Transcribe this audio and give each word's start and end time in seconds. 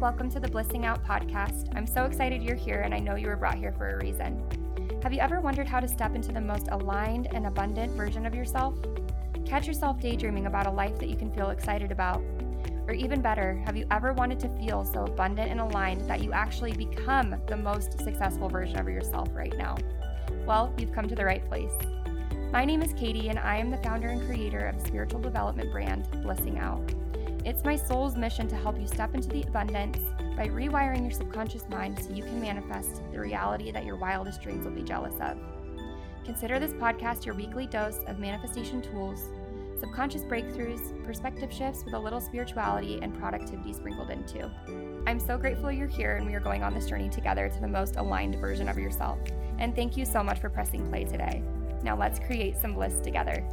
welcome 0.00 0.30
to 0.30 0.40
the 0.40 0.48
Blissing 0.48 0.86
Out 0.86 1.04
podcast. 1.04 1.68
I'm 1.76 1.86
so 1.86 2.06
excited 2.06 2.42
you're 2.42 2.56
here, 2.56 2.80
and 2.80 2.94
I 2.94 2.98
know 2.98 3.16
you 3.16 3.26
were 3.26 3.36
brought 3.36 3.56
here 3.56 3.74
for 3.76 3.90
a 3.90 4.02
reason. 4.02 4.42
Have 5.02 5.12
you 5.12 5.20
ever 5.20 5.42
wondered 5.42 5.68
how 5.68 5.78
to 5.78 5.86
step 5.86 6.14
into 6.14 6.32
the 6.32 6.40
most 6.40 6.68
aligned 6.70 7.28
and 7.34 7.46
abundant 7.46 7.92
version 7.92 8.24
of 8.24 8.34
yourself? 8.34 8.74
Catch 9.44 9.66
yourself 9.66 10.00
daydreaming 10.00 10.46
about 10.46 10.66
a 10.66 10.70
life 10.70 10.98
that 11.00 11.10
you 11.10 11.16
can 11.16 11.30
feel 11.30 11.50
excited 11.50 11.92
about. 11.92 12.22
Or 12.86 12.94
even 12.94 13.20
better, 13.20 13.62
have 13.66 13.76
you 13.76 13.86
ever 13.90 14.14
wanted 14.14 14.40
to 14.40 14.48
feel 14.58 14.86
so 14.86 15.04
abundant 15.04 15.50
and 15.50 15.60
aligned 15.60 16.08
that 16.08 16.24
you 16.24 16.32
actually 16.32 16.72
become 16.72 17.36
the 17.46 17.58
most 17.58 17.98
successful 17.98 18.48
version 18.48 18.78
of 18.78 18.88
yourself 18.88 19.28
right 19.34 19.54
now? 19.58 19.76
Well, 20.46 20.72
you've 20.78 20.94
come 20.94 21.08
to 21.08 21.14
the 21.14 21.26
right 21.26 21.46
place. 21.46 21.74
My 22.50 22.64
name 22.64 22.80
is 22.80 22.94
Katie, 22.94 23.28
and 23.28 23.38
I 23.38 23.58
am 23.58 23.70
the 23.70 23.76
founder 23.76 24.08
and 24.08 24.22
creator 24.22 24.64
of 24.64 24.80
spiritual 24.80 25.20
development 25.20 25.70
brand 25.70 26.08
Blissing 26.22 26.58
Out. 26.58 26.90
It's 27.42 27.64
my 27.64 27.74
soul's 27.74 28.16
mission 28.16 28.48
to 28.48 28.56
help 28.56 28.78
you 28.78 28.86
step 28.86 29.14
into 29.14 29.28
the 29.28 29.42
abundance 29.42 29.98
by 30.36 30.48
rewiring 30.48 31.02
your 31.02 31.10
subconscious 31.10 31.66
mind 31.70 31.98
so 31.98 32.12
you 32.12 32.22
can 32.22 32.38
manifest 32.38 33.02
the 33.10 33.18
reality 33.18 33.70
that 33.72 33.86
your 33.86 33.96
wildest 33.96 34.42
dreams 34.42 34.64
will 34.64 34.72
be 34.72 34.82
jealous 34.82 35.14
of. 35.22 35.38
Consider 36.24 36.58
this 36.58 36.74
podcast 36.74 37.24
your 37.24 37.34
weekly 37.34 37.66
dose 37.66 37.98
of 38.06 38.18
manifestation 38.18 38.82
tools, 38.82 39.30
subconscious 39.80 40.22
breakthroughs, 40.22 41.02
perspective 41.06 41.50
shifts 41.50 41.82
with 41.82 41.94
a 41.94 41.98
little 41.98 42.20
spirituality 42.20 42.98
and 43.00 43.18
productivity 43.18 43.72
sprinkled 43.72 44.10
into. 44.10 44.50
I'm 45.06 45.18
so 45.18 45.38
grateful 45.38 45.72
you're 45.72 45.88
here 45.88 46.16
and 46.16 46.26
we 46.26 46.34
are 46.34 46.40
going 46.40 46.62
on 46.62 46.74
this 46.74 46.86
journey 46.86 47.08
together 47.08 47.48
to 47.48 47.60
the 47.60 47.68
most 47.68 47.96
aligned 47.96 48.34
version 48.36 48.68
of 48.68 48.76
yourself. 48.76 49.18
And 49.58 49.74
thank 49.74 49.96
you 49.96 50.04
so 50.04 50.22
much 50.22 50.40
for 50.40 50.50
pressing 50.50 50.86
play 50.90 51.04
today. 51.04 51.42
Now 51.82 51.96
let's 51.96 52.20
create 52.20 52.58
some 52.58 52.74
bliss 52.74 53.00
together. 53.00 53.48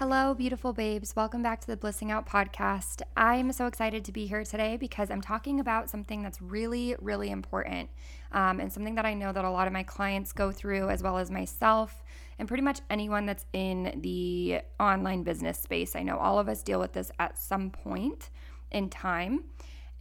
Hello, 0.00 0.32
beautiful 0.32 0.72
babes. 0.72 1.14
Welcome 1.14 1.42
back 1.42 1.60
to 1.60 1.66
the 1.66 1.76
Blissing 1.76 2.10
Out 2.10 2.26
podcast. 2.26 3.02
I'm 3.18 3.52
so 3.52 3.66
excited 3.66 4.02
to 4.06 4.12
be 4.12 4.24
here 4.24 4.44
today 4.44 4.78
because 4.78 5.10
I'm 5.10 5.20
talking 5.20 5.60
about 5.60 5.90
something 5.90 6.22
that's 6.22 6.40
really, 6.40 6.96
really 7.02 7.28
important 7.28 7.90
um, 8.32 8.60
and 8.60 8.72
something 8.72 8.94
that 8.94 9.04
I 9.04 9.12
know 9.12 9.30
that 9.30 9.44
a 9.44 9.50
lot 9.50 9.66
of 9.66 9.74
my 9.74 9.82
clients 9.82 10.32
go 10.32 10.52
through, 10.52 10.88
as 10.88 11.02
well 11.02 11.18
as 11.18 11.30
myself, 11.30 12.02
and 12.38 12.48
pretty 12.48 12.62
much 12.62 12.80
anyone 12.88 13.26
that's 13.26 13.44
in 13.52 14.00
the 14.00 14.62
online 14.80 15.22
business 15.22 15.58
space. 15.58 15.94
I 15.94 16.02
know 16.02 16.16
all 16.16 16.38
of 16.38 16.48
us 16.48 16.62
deal 16.62 16.80
with 16.80 16.94
this 16.94 17.12
at 17.18 17.36
some 17.36 17.68
point 17.68 18.30
in 18.70 18.88
time. 18.88 19.44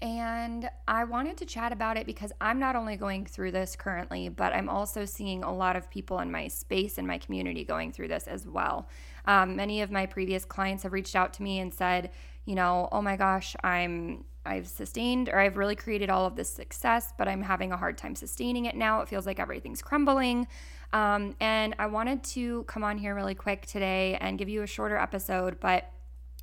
And 0.01 0.69
I 0.87 1.03
wanted 1.03 1.35
to 1.37 1.45
chat 1.45 1.73
about 1.73 1.97
it 1.97 2.05
because 2.05 2.31
I'm 2.39 2.57
not 2.57 2.77
only 2.77 2.95
going 2.95 3.25
through 3.25 3.51
this 3.51 3.75
currently, 3.75 4.29
but 4.29 4.53
I'm 4.53 4.69
also 4.69 5.03
seeing 5.03 5.43
a 5.43 5.53
lot 5.53 5.75
of 5.75 5.89
people 5.89 6.19
in 6.19 6.31
my 6.31 6.47
space 6.47 6.97
and 6.97 7.05
my 7.05 7.17
community 7.17 7.65
going 7.65 7.91
through 7.91 8.07
this 8.07 8.25
as 8.25 8.47
well. 8.47 8.87
Um, 9.25 9.55
many 9.55 9.81
of 9.81 9.91
my 9.91 10.05
previous 10.05 10.45
clients 10.45 10.83
have 10.83 10.93
reached 10.93 11.15
out 11.15 11.33
to 11.33 11.43
me 11.43 11.59
and 11.59 11.73
said, 11.73 12.11
you 12.45 12.55
know, 12.55 12.89
oh 12.91 13.01
my 13.01 13.15
gosh, 13.15 13.55
I'm 13.63 14.25
I've 14.45 14.67
sustained 14.67 15.29
or 15.29 15.37
I've 15.37 15.57
really 15.57 15.75
created 15.75 16.09
all 16.09 16.25
of 16.25 16.35
this 16.35 16.49
success, 16.49 17.13
but 17.17 17.27
I'm 17.27 17.41
having 17.41 17.71
a 17.71 17.77
hard 17.77 17.97
time 17.97 18.15
sustaining 18.15 18.65
it 18.65 18.75
now. 18.75 19.01
It 19.01 19.09
feels 19.09 19.25
like 19.25 19.39
everything's 19.39 19.81
crumbling. 19.81 20.47
Um, 20.91 21.35
and 21.39 21.75
I 21.77 21.85
wanted 21.85 22.23
to 22.23 22.63
come 22.63 22.83
on 22.83 22.97
here 22.97 23.13
really 23.13 23.35
quick 23.35 23.65
today 23.65 24.17
and 24.19 24.39
give 24.39 24.49
you 24.49 24.63
a 24.63 24.67
shorter 24.67 24.97
episode, 24.97 25.59
but 25.59 25.91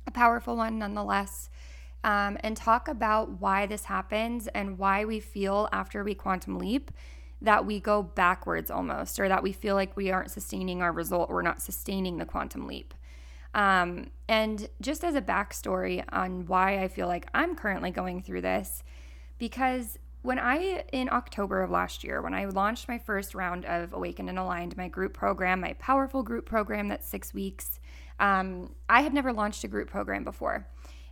a 0.05 0.11
powerful 0.11 0.55
one 0.55 0.79
nonetheless 0.79 1.49
um, 2.03 2.37
and 2.41 2.55
talk 2.55 2.87
about 2.87 3.41
why 3.41 3.65
this 3.65 3.83
happens 3.85 4.47
and 4.47 4.77
why 4.77 5.03
we 5.03 5.19
feel 5.19 5.67
after 5.71 6.03
we 6.03 6.15
quantum 6.15 6.57
leap 6.57 6.91
that 7.41 7.65
we 7.65 7.79
go 7.79 8.01
backwards 8.01 8.71
almost, 8.71 9.19
or 9.19 9.29
that 9.29 9.43
we 9.43 9.51
feel 9.51 9.75
like 9.75 9.95
we 9.95 10.11
aren't 10.11 10.31
sustaining 10.31 10.81
our 10.81 10.91
result, 10.91 11.29
we're 11.29 11.41
not 11.41 11.61
sustaining 11.61 12.17
the 12.17 12.25
quantum 12.25 12.67
leap. 12.67 12.93
Um, 13.53 14.11
and 14.27 14.67
just 14.81 15.03
as 15.03 15.15
a 15.15 15.21
backstory 15.21 16.03
on 16.09 16.45
why 16.47 16.83
I 16.83 16.87
feel 16.87 17.07
like 17.07 17.27
I'm 17.33 17.55
currently 17.55 17.91
going 17.91 18.21
through 18.21 18.41
this, 18.41 18.83
because 19.37 19.97
when 20.21 20.39
I, 20.39 20.83
in 20.91 21.09
October 21.09 21.61
of 21.61 21.69
last 21.69 22.03
year, 22.03 22.21
when 22.21 22.33
I 22.33 22.45
launched 22.45 22.87
my 22.87 22.97
first 22.97 23.33
round 23.33 23.65
of 23.65 23.93
Awakened 23.93 24.29
and 24.29 24.37
Aligned, 24.37 24.75
my 24.75 24.87
group 24.87 25.13
program, 25.13 25.61
my 25.61 25.73
powerful 25.73 26.23
group 26.23 26.45
program 26.45 26.87
that's 26.87 27.07
six 27.07 27.33
weeks, 27.33 27.79
um, 28.19 28.73
I 28.89 29.01
had 29.01 29.13
never 29.13 29.31
launched 29.31 29.63
a 29.63 29.67
group 29.67 29.89
program 29.89 30.23
before. 30.23 30.67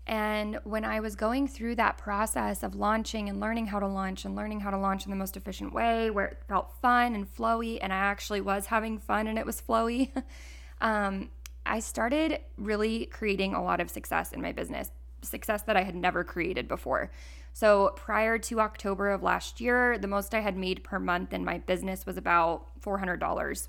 And 0.08 0.60
when 0.64 0.86
I 0.86 1.00
was 1.00 1.16
going 1.16 1.48
through 1.48 1.76
that 1.76 1.98
process 1.98 2.62
of 2.62 2.76
launching 2.76 3.28
and 3.28 3.40
learning 3.40 3.68
how 3.68 3.80
to 3.80 3.88
launch 3.88 4.24
and 4.24 4.36
learning 4.36 4.60
how 4.60 4.70
to 4.70 4.78
launch 4.78 5.06
in 5.06 5.10
the 5.10 5.16
most 5.18 5.36
efficient 5.36 5.74
way, 5.74 6.12
where 6.12 6.26
it 6.28 6.44
felt 6.48 6.74
fun 6.82 7.16
and 7.16 7.34
flowy, 7.34 7.80
and 7.82 7.92
I 7.92 7.98
actually 7.98 8.42
was 8.42 8.68
having 8.68 9.00
fun 9.00 9.28
and 9.28 9.40
it 9.40 9.46
was 9.46 9.62
flowy, 9.62 10.12
um, 10.82 11.30
I 11.66 11.80
started 11.80 12.40
really 12.58 13.08
creating 13.08 13.56
a 13.56 13.64
lot 13.64 13.82
of 13.82 13.90
success 13.90 14.32
in 14.32 14.42
my 14.42 14.52
business, 14.52 14.92
success 15.24 15.64
that 15.64 15.76
I 15.76 15.82
had 15.82 15.96
never 15.96 16.24
created 16.24 16.68
before. 16.68 17.10
So 17.54 17.94
prior 17.96 18.38
to 18.38 18.60
October 18.60 19.10
of 19.10 19.24
last 19.24 19.60
year, 19.60 19.98
the 19.98 20.08
most 20.08 20.36
I 20.36 20.42
had 20.42 20.56
made 20.56 20.84
per 20.84 21.00
month 21.00 21.34
in 21.34 21.44
my 21.44 21.58
business 21.58 22.06
was 22.06 22.18
about 22.18 22.80
$400. 22.82 23.68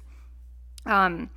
Um, 0.85 1.31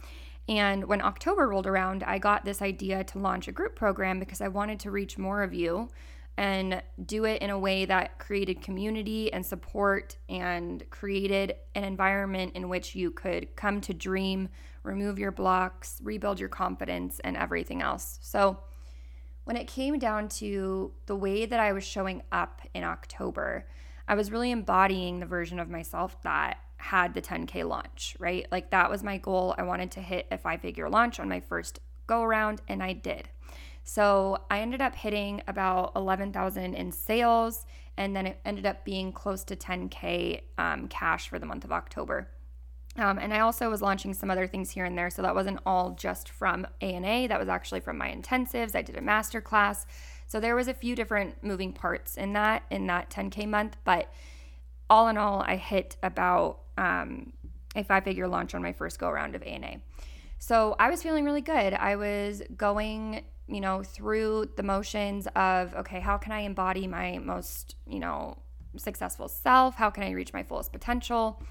and 0.50 0.86
when 0.86 1.04
October 1.04 1.48
rolled 1.48 1.68
around, 1.68 2.04
I 2.04 2.18
got 2.18 2.44
this 2.44 2.60
idea 2.60 3.04
to 3.04 3.20
launch 3.20 3.48
a 3.48 3.52
group 3.52 3.76
program 3.76 4.20
because 4.20 4.42
I 4.42 4.48
wanted 4.48 4.80
to 4.80 4.92
reach 4.92 5.16
more 5.16 5.44
of 5.44 5.54
you 5.54 5.90
and 6.38 6.82
do 7.06 7.26
it 7.26 7.40
in 7.44 7.52
a 7.52 7.60
way 7.60 7.86
that 7.86 8.18
created 8.18 8.60
community 8.60 9.32
and 9.32 9.46
support 9.46 10.18
and 10.28 10.84
created 10.90 11.54
an 11.76 11.84
environment 11.84 12.54
in 12.56 12.68
which 12.68 12.96
you 12.96 13.12
could 13.12 13.56
come 13.56 13.80
to 13.82 13.94
dream, 13.94 14.50
remove 14.82 15.20
your 15.20 15.32
blocks, 15.32 16.00
rebuild 16.04 16.40
your 16.40 16.50
confidence, 16.50 17.20
and 17.24 17.38
everything 17.38 17.84
else. 17.84 18.18
So, 18.24 18.58
when 19.44 19.56
it 19.56 19.68
came 19.68 20.00
down 20.00 20.30
to 20.30 20.94
the 21.06 21.16
way 21.16 21.46
that 21.46 21.60
I 21.60 21.74
was 21.74 21.84
showing 21.84 22.24
up 22.32 22.62
in 22.74 22.84
October, 22.84 23.68
I 24.08 24.16
was 24.16 24.32
really 24.32 24.52
embodying 24.52 25.20
the 25.20 25.26
version 25.26 25.60
of 25.60 25.70
myself 25.70 26.22
that 26.24 26.58
had 26.80 27.14
the 27.14 27.22
10K 27.22 27.68
launch, 27.68 28.16
right? 28.20 28.48
Like 28.52 28.72
that 28.72 28.90
was 28.90 29.04
my 29.04 29.18
goal. 29.18 29.54
I 29.58 29.64
wanted 29.64 29.92
to 29.92 30.02
hit 30.02 30.28
a 30.32 30.38
five 30.38 30.62
figure 30.62 30.90
launch 30.90 31.20
on 31.20 31.30
my 31.30 31.40
first 31.40 31.80
go 32.08 32.24
around, 32.24 32.62
and 32.68 32.82
I 32.82 32.94
did. 32.94 33.30
So 33.84 34.40
I 34.50 34.60
ended 34.62 34.82
up 34.82 34.96
hitting 34.96 35.42
about 35.48 35.92
11,000 35.96 36.74
in 36.74 36.92
sales, 36.92 37.66
and 37.98 38.16
then 38.16 38.26
it 38.26 38.40
ended 38.46 38.66
up 38.66 38.86
being 38.86 39.12
close 39.12 39.44
to 39.46 39.56
10K 39.56 40.42
um, 40.58 40.88
cash 40.88 41.28
for 41.28 41.38
the 41.38 41.46
month 41.46 41.66
of 41.66 41.72
October. 41.72 42.30
Um, 42.96 43.20
and 43.20 43.34
I 43.34 43.40
also 43.40 43.70
was 43.70 43.82
launching 43.82 44.14
some 44.14 44.32
other 44.32 44.48
things 44.48 44.72
here 44.72 44.86
and 44.86 44.98
there, 44.98 45.10
so 45.10 45.22
that 45.22 45.36
wasn't 45.36 45.60
all 45.66 45.92
just 45.92 46.30
from 46.30 46.66
ANA. 46.82 47.28
That 47.28 47.40
was 47.40 47.50
actually 47.50 47.82
from 47.82 47.98
my 47.98 48.10
intensives. 48.10 48.76
I 48.76 48.82
did 48.82 48.98
a 48.98 49.02
master 49.02 49.42
class, 49.42 49.86
so 50.28 50.40
there 50.40 50.56
was 50.56 50.68
a 50.68 50.74
few 50.74 50.96
different 50.96 51.44
moving 51.44 51.74
parts 51.74 52.18
in 52.18 52.34
that 52.34 52.64
in 52.70 52.88
that 52.88 53.10
10K 53.10 53.48
month. 53.48 53.76
But 53.84 54.12
all 54.90 55.08
in 55.08 55.18
all, 55.18 55.44
I 55.46 55.56
hit 55.56 55.98
about 56.02 56.60
um, 56.80 57.34
a 57.76 57.84
five 57.84 58.04
figure 58.04 58.28
launch 58.28 58.56
on 58.56 58.64
my 58.64 58.74
first 58.74 58.98
go 58.98 59.10
around 59.10 59.36
of 59.36 59.44
ANA. 59.44 59.82
So 60.40 60.76
I 60.80 60.90
was 60.90 61.04
feeling 61.04 61.26
really 61.26 61.42
good. 61.42 61.74
I 61.74 61.98
was 61.98 62.42
going, 62.56 63.26
you 63.48 63.60
know, 63.60 63.84
through 63.84 64.52
the 64.56 64.64
motions 64.64 65.28
of, 65.36 65.76
okay, 65.76 66.00
how 66.00 66.18
can 66.18 66.32
I 66.32 66.40
embody 66.40 66.88
my 66.88 67.20
most, 67.20 67.76
you 67.86 68.00
know, 68.00 68.38
successful 68.78 69.28
self? 69.28 69.76
How 69.76 69.90
can 69.90 70.04
I 70.04 70.12
reach 70.12 70.34
my 70.34 70.44
fullest 70.44 70.72
potential? 70.72 71.44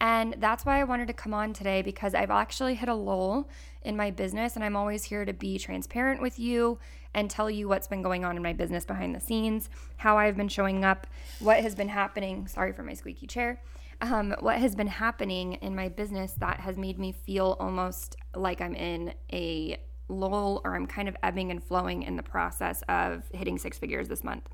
And 0.00 0.36
that's 0.38 0.64
why 0.64 0.78
I 0.78 0.84
wanted 0.84 1.08
to 1.08 1.12
come 1.12 1.34
on 1.34 1.52
today 1.52 1.82
because 1.82 2.14
I've 2.14 2.30
actually 2.30 2.76
hit 2.76 2.88
a 2.88 2.94
lull 2.94 3.50
in 3.82 3.96
my 3.96 4.12
business 4.12 4.54
and 4.54 4.64
I'm 4.64 4.76
always 4.76 5.02
here 5.02 5.24
to 5.24 5.32
be 5.32 5.58
transparent 5.58 6.22
with 6.22 6.38
you 6.38 6.78
and 7.14 7.28
tell 7.28 7.50
you 7.50 7.66
what's 7.66 7.88
been 7.88 8.02
going 8.02 8.24
on 8.24 8.36
in 8.36 8.42
my 8.42 8.52
business 8.52 8.84
behind 8.84 9.12
the 9.12 9.20
scenes, 9.20 9.68
how 9.96 10.16
I've 10.16 10.36
been 10.36 10.48
showing 10.48 10.84
up, 10.84 11.08
what 11.40 11.58
has 11.58 11.74
been 11.74 11.88
happening. 11.88 12.46
Sorry 12.46 12.72
for 12.72 12.84
my 12.84 12.94
squeaky 12.94 13.26
chair 13.26 13.60
um, 14.00 14.34
what 14.40 14.58
has 14.58 14.74
been 14.74 14.86
happening 14.86 15.54
in 15.54 15.74
my 15.74 15.88
business 15.88 16.32
that 16.38 16.60
has 16.60 16.76
made 16.76 16.98
me 16.98 17.12
feel 17.12 17.56
almost 17.58 18.16
like 18.34 18.60
I'm 18.60 18.74
in 18.74 19.14
a 19.32 19.80
lull 20.08 20.60
or 20.64 20.74
I'm 20.74 20.86
kind 20.86 21.08
of 21.08 21.16
ebbing 21.22 21.50
and 21.50 21.62
flowing 21.62 22.02
in 22.02 22.16
the 22.16 22.22
process 22.22 22.82
of 22.88 23.24
hitting 23.32 23.58
six 23.58 23.78
figures 23.78 24.08
this 24.08 24.24
month. 24.24 24.48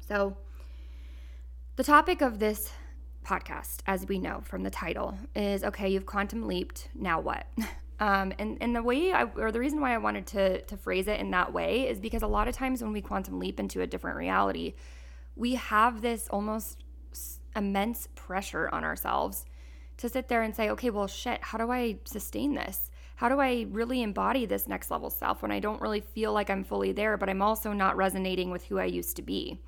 So, 0.00 0.36
the 1.76 1.84
topic 1.84 2.20
of 2.20 2.38
this 2.38 2.70
podcast, 3.24 3.78
as 3.86 4.06
we 4.06 4.18
know 4.18 4.42
from 4.44 4.62
the 4.62 4.70
title, 4.70 5.18
is 5.34 5.64
okay, 5.64 5.88
you've 5.88 6.06
quantum 6.06 6.46
leaped, 6.46 6.88
now 6.94 7.20
what? 7.20 7.46
Um, 8.00 8.32
and, 8.40 8.58
and 8.60 8.74
the 8.74 8.82
way 8.82 9.12
I, 9.12 9.22
or 9.22 9.52
the 9.52 9.60
reason 9.60 9.80
why 9.80 9.94
I 9.94 9.98
wanted 9.98 10.26
to, 10.26 10.62
to 10.62 10.76
phrase 10.76 11.06
it 11.06 11.20
in 11.20 11.30
that 11.30 11.52
way 11.52 11.88
is 11.88 12.00
because 12.00 12.22
a 12.22 12.26
lot 12.26 12.48
of 12.48 12.54
times 12.56 12.82
when 12.82 12.92
we 12.92 13.00
quantum 13.00 13.38
leap 13.38 13.60
into 13.60 13.82
a 13.82 13.86
different 13.86 14.16
reality, 14.16 14.74
we 15.36 15.54
have 15.54 16.02
this 16.02 16.26
almost 16.28 16.82
immense 17.56 18.08
pressure 18.14 18.68
on 18.72 18.84
ourselves 18.84 19.44
to 19.96 20.08
sit 20.08 20.28
there 20.28 20.42
and 20.42 20.54
say, 20.54 20.70
okay, 20.70 20.90
well, 20.90 21.06
shit, 21.06 21.42
how 21.42 21.58
do 21.58 21.70
I 21.70 21.98
sustain 22.04 22.54
this? 22.54 22.90
How 23.16 23.28
do 23.28 23.40
I 23.40 23.66
really 23.70 24.02
embody 24.02 24.44
this 24.44 24.66
next 24.66 24.90
level 24.90 25.08
self 25.08 25.40
when 25.42 25.52
I 25.52 25.60
don't 25.60 25.80
really 25.80 26.00
feel 26.00 26.32
like 26.32 26.50
I'm 26.50 26.64
fully 26.64 26.92
there, 26.92 27.16
but 27.16 27.28
I'm 27.28 27.42
also 27.42 27.72
not 27.72 27.96
resonating 27.96 28.50
with 28.50 28.64
who 28.64 28.78
I 28.78 28.86
used 28.86 29.16
to 29.16 29.22
be? 29.22 29.60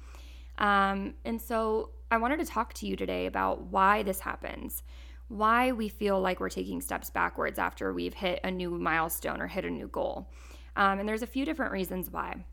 Um, 0.59 1.15
and 1.25 1.41
so 1.41 1.91
I 2.11 2.17
wanted 2.17 2.41
to 2.41 2.47
talk 2.47 2.73
to 2.75 2.87
you 2.87 2.97
today 2.97 3.27
about 3.27 3.63
why 3.63 4.03
this 4.03 4.21
happens, 4.21 4.83
why 5.29 5.73
we 5.73 5.89
feel 5.89 6.21
like 6.21 6.41
we're 6.41 6.49
taking 6.49 6.81
steps 6.81 7.11
backwards 7.11 7.59
after 7.59 7.93
we've 7.93 8.15
hit 8.15 8.41
a 8.43 8.51
new 8.51 8.71
milestone 8.71 9.41
or 9.41 9.47
hit 9.47 9.65
a 9.65 9.71
new 9.71 9.89
goal. 9.89 10.29
Um, 10.77 10.99
and 10.99 11.09
there's 11.09 11.23
a 11.23 11.27
few 11.27 11.45
different 11.45 11.73
reasons 11.73 12.11
why. 12.11 12.45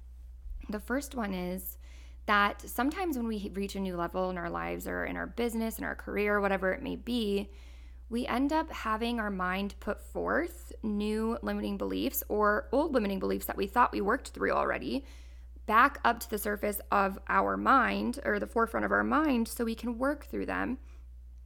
The 0.69 0.79
first 0.79 1.15
one 1.15 1.33
is 1.33 1.77
that 2.25 2.61
sometimes 2.61 3.17
when 3.17 3.27
we 3.27 3.51
reach 3.53 3.75
a 3.75 3.79
new 3.79 3.97
level 3.97 4.29
in 4.29 4.37
our 4.37 4.49
lives 4.49 4.87
or 4.87 5.05
in 5.05 5.17
our 5.17 5.27
business, 5.27 5.77
in 5.77 5.83
our 5.83 5.95
career, 5.95 6.39
whatever 6.39 6.71
it 6.71 6.81
may 6.81 6.95
be, 6.95 7.49
we 8.09 8.27
end 8.27 8.53
up 8.53 8.71
having 8.71 9.19
our 9.19 9.31
mind 9.31 9.75
put 9.79 9.99
forth 9.99 10.71
new 10.83 11.37
limiting 11.41 11.77
beliefs 11.77 12.23
or 12.29 12.69
old 12.71 12.93
limiting 12.93 13.19
beliefs 13.19 13.47
that 13.47 13.57
we 13.57 13.67
thought 13.67 13.91
we 13.91 14.01
worked 14.01 14.29
through 14.29 14.51
already 14.51 15.05
back 15.65 15.99
up 16.03 16.19
to 16.19 16.29
the 16.29 16.37
surface 16.37 16.79
of 16.91 17.17
our 17.27 17.57
mind 17.57 18.19
or 18.25 18.39
the 18.39 18.47
forefront 18.47 18.85
of 18.85 18.91
our 18.91 19.03
mind 19.03 19.47
so 19.47 19.63
we 19.63 19.75
can 19.75 19.97
work 19.97 20.25
through 20.25 20.45
them. 20.45 20.77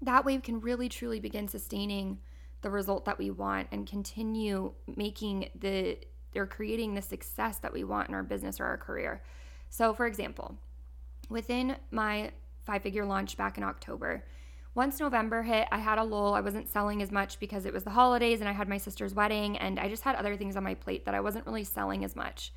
That 0.02 0.26
way, 0.26 0.36
we 0.36 0.42
can 0.42 0.60
really 0.60 0.90
truly 0.90 1.20
begin 1.20 1.48
sustaining 1.48 2.20
the 2.62 2.70
result 2.70 3.06
that 3.06 3.20
we 3.20 3.32
want 3.32 3.68
and 3.72 3.88
continue 3.88 4.74
making 4.96 5.50
the 5.56 5.98
or 6.36 6.46
creating 6.46 6.94
the 6.94 7.02
success 7.02 7.60
that 7.60 7.74
we 7.74 7.84
want 7.84 8.10
in 8.10 8.16
our 8.16 8.24
business 8.24 8.60
or 8.60 8.66
our 8.66 8.78
career. 8.78 9.24
So, 9.70 9.94
for 9.94 10.06
example, 10.06 10.58
within 11.30 11.76
my 11.92 12.32
five 12.66 12.84
figure 12.84 13.06
launch 13.06 13.38
back 13.38 13.58
in 13.58 13.64
October, 13.64 14.24
once 14.78 15.00
November 15.00 15.42
hit, 15.42 15.68
I 15.72 15.80
had 15.80 15.98
a 15.98 16.04
lull. 16.04 16.36
I 16.36 16.42
wasn't 16.42 16.70
selling 16.70 17.02
as 17.02 17.12
much 17.12 17.40
because 17.40 17.66
it 17.66 17.74
was 17.74 17.84
the 17.84 17.90
holidays 17.90 18.42
and 18.42 18.48
I 18.48 18.52
had 18.52 18.70
my 18.70 18.78
sister's 18.78 19.16
wedding, 19.16 19.58
and 19.58 19.80
I 19.80 19.90
just 19.90 20.04
had 20.04 20.16
other 20.16 20.36
things 20.36 20.56
on 20.56 20.64
my 20.64 20.76
plate 20.76 21.06
that 21.06 21.16
I 21.16 21.20
wasn't 21.20 21.48
really 21.48 21.64
selling 21.64 22.06
as 22.06 22.16
much. 22.16 22.54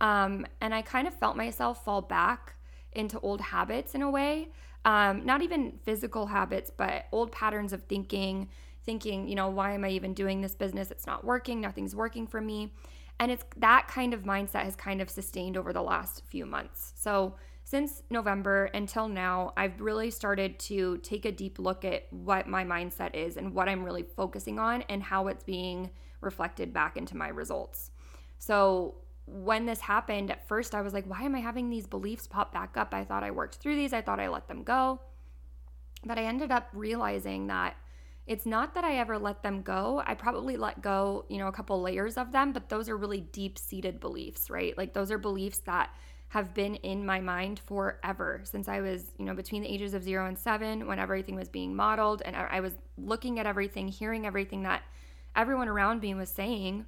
Um, 0.00 0.46
and 0.60 0.72
I 0.72 0.82
kind 0.82 1.08
of 1.08 1.14
felt 1.14 1.36
myself 1.36 1.84
fall 1.84 2.00
back 2.00 2.54
into 2.92 3.18
old 3.20 3.40
habits 3.40 3.96
in 3.96 4.02
a 4.02 4.10
way. 4.10 4.50
Um, 4.84 5.24
not 5.24 5.42
even 5.42 5.78
physical 5.82 6.26
habits, 6.26 6.70
but 6.70 7.06
old 7.10 7.32
patterns 7.32 7.72
of 7.72 7.82
thinking, 7.84 8.48
thinking, 8.84 9.26
you 9.26 9.34
know, 9.34 9.48
why 9.48 9.72
am 9.72 9.84
I 9.84 9.88
even 9.90 10.14
doing 10.14 10.42
this 10.42 10.54
business? 10.54 10.92
It's 10.92 11.06
not 11.06 11.24
working, 11.24 11.60
nothing's 11.60 11.96
working 11.96 12.26
for 12.28 12.40
me. 12.40 12.72
And 13.18 13.32
it's 13.32 13.44
that 13.56 13.88
kind 13.88 14.14
of 14.14 14.22
mindset 14.22 14.62
has 14.62 14.76
kind 14.76 15.00
of 15.00 15.08
sustained 15.08 15.56
over 15.56 15.72
the 15.72 15.82
last 15.82 16.22
few 16.26 16.46
months. 16.46 16.92
So, 16.96 17.34
since 17.64 18.02
November 18.10 18.66
until 18.66 19.08
now, 19.08 19.54
I've 19.56 19.80
really 19.80 20.10
started 20.10 20.58
to 20.60 20.98
take 20.98 21.24
a 21.24 21.32
deep 21.32 21.58
look 21.58 21.84
at 21.84 22.06
what 22.12 22.46
my 22.46 22.62
mindset 22.62 23.14
is 23.14 23.38
and 23.38 23.54
what 23.54 23.70
I'm 23.70 23.82
really 23.82 24.02
focusing 24.02 24.58
on 24.58 24.82
and 24.82 25.02
how 25.02 25.28
it's 25.28 25.42
being 25.42 25.90
reflected 26.20 26.74
back 26.74 26.98
into 26.98 27.16
my 27.16 27.28
results. 27.28 27.90
So, 28.38 28.96
when 29.26 29.64
this 29.64 29.80
happened, 29.80 30.30
at 30.30 30.46
first 30.46 30.74
I 30.74 30.82
was 30.82 30.92
like, 30.92 31.06
why 31.06 31.22
am 31.22 31.34
I 31.34 31.40
having 31.40 31.70
these 31.70 31.86
beliefs 31.86 32.26
pop 32.26 32.52
back 32.52 32.76
up? 32.76 32.92
I 32.92 33.04
thought 33.04 33.24
I 33.24 33.30
worked 33.30 33.54
through 33.54 33.76
these, 33.76 33.94
I 33.94 34.02
thought 34.02 34.20
I 34.20 34.28
let 34.28 34.48
them 34.48 34.62
go. 34.62 35.00
But 36.04 36.18
I 36.18 36.24
ended 36.24 36.52
up 36.52 36.68
realizing 36.74 37.46
that 37.46 37.76
it's 38.26 38.44
not 38.44 38.74
that 38.74 38.84
I 38.84 38.96
ever 38.96 39.18
let 39.18 39.42
them 39.42 39.62
go. 39.62 40.02
I 40.04 40.14
probably 40.14 40.58
let 40.58 40.82
go, 40.82 41.24
you 41.30 41.38
know, 41.38 41.48
a 41.48 41.52
couple 41.52 41.80
layers 41.80 42.18
of 42.18 42.32
them, 42.32 42.52
but 42.52 42.68
those 42.68 42.90
are 42.90 42.96
really 42.98 43.20
deep 43.20 43.56
seated 43.56 44.00
beliefs, 44.00 44.50
right? 44.50 44.76
Like 44.76 44.92
those 44.92 45.10
are 45.10 45.18
beliefs 45.18 45.60
that 45.60 45.88
have 46.34 46.52
been 46.52 46.74
in 46.74 47.06
my 47.06 47.20
mind 47.20 47.60
forever 47.60 48.40
since 48.42 48.66
I 48.66 48.80
was, 48.80 49.12
you 49.18 49.24
know, 49.24 49.34
between 49.34 49.62
the 49.62 49.68
ages 49.68 49.94
of 49.94 50.02
zero 50.02 50.26
and 50.26 50.36
seven 50.36 50.84
when 50.88 50.98
everything 50.98 51.36
was 51.36 51.48
being 51.48 51.76
modeled 51.76 52.22
and 52.24 52.34
I 52.34 52.58
was 52.58 52.72
looking 52.98 53.38
at 53.38 53.46
everything, 53.46 53.86
hearing 53.86 54.26
everything 54.26 54.64
that 54.64 54.82
everyone 55.36 55.68
around 55.68 56.02
me 56.02 56.12
was 56.12 56.28
saying. 56.28 56.86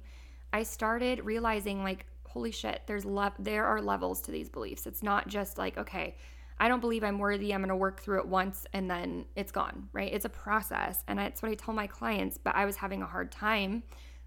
I 0.51 0.63
started 0.63 1.23
realizing, 1.23 1.81
like, 1.81 2.05
holy 2.27 2.51
shit, 2.51 2.81
there's 2.87 3.05
le- 3.05 3.33
there 3.39 3.65
are 3.65 3.81
levels 3.81 4.19
to 4.23 4.31
these 4.31 4.49
beliefs. 4.49 4.85
It's 4.85 5.01
not 5.01 5.29
just 5.29 5.57
like, 5.57 5.77
okay, 5.77 6.17
I 6.59 6.67
don't 6.67 6.81
believe 6.81 7.05
I'm 7.05 7.17
worthy. 7.17 7.53
I'm 7.53 7.61
going 7.61 7.69
to 7.69 7.75
work 7.77 8.01
through 8.01 8.19
it 8.19 8.27
once 8.27 8.65
and 8.73 8.91
then 8.91 9.23
it's 9.37 9.53
gone, 9.53 9.87
right? 9.93 10.11
It's 10.13 10.25
a 10.25 10.29
process. 10.29 11.05
And 11.07 11.17
that's 11.17 11.41
what 11.41 11.51
I 11.51 11.55
tell 11.55 11.73
my 11.73 11.87
clients, 11.87 12.37
but 12.37 12.53
I 12.53 12.65
was 12.65 12.75
having 12.75 13.01
a 13.01 13.07
hard 13.07 13.31
time 13.31 13.83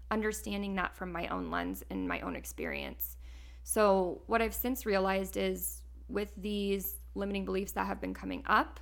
understanding 0.09 0.73
that 0.77 0.95
from 0.95 1.11
my 1.11 1.27
own 1.27 1.51
lens 1.51 1.83
and 1.91 2.07
my 2.07 2.21
own 2.21 2.35
experience. 2.35 3.17
So, 3.63 4.21
what 4.27 4.41
I've 4.41 4.53
since 4.53 4.85
realized 4.85 5.37
is 5.37 5.81
with 6.07 6.31
these 6.37 6.97
limiting 7.15 7.45
beliefs 7.45 7.73
that 7.73 7.87
have 7.87 8.01
been 8.01 8.13
coming 8.13 8.43
up, 8.45 8.79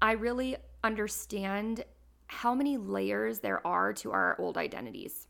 I 0.00 0.12
really 0.12 0.56
understand 0.82 1.84
how 2.26 2.54
many 2.54 2.76
layers 2.76 3.40
there 3.40 3.66
are 3.66 3.92
to 3.94 4.12
our 4.12 4.36
old 4.40 4.56
identities. 4.56 5.26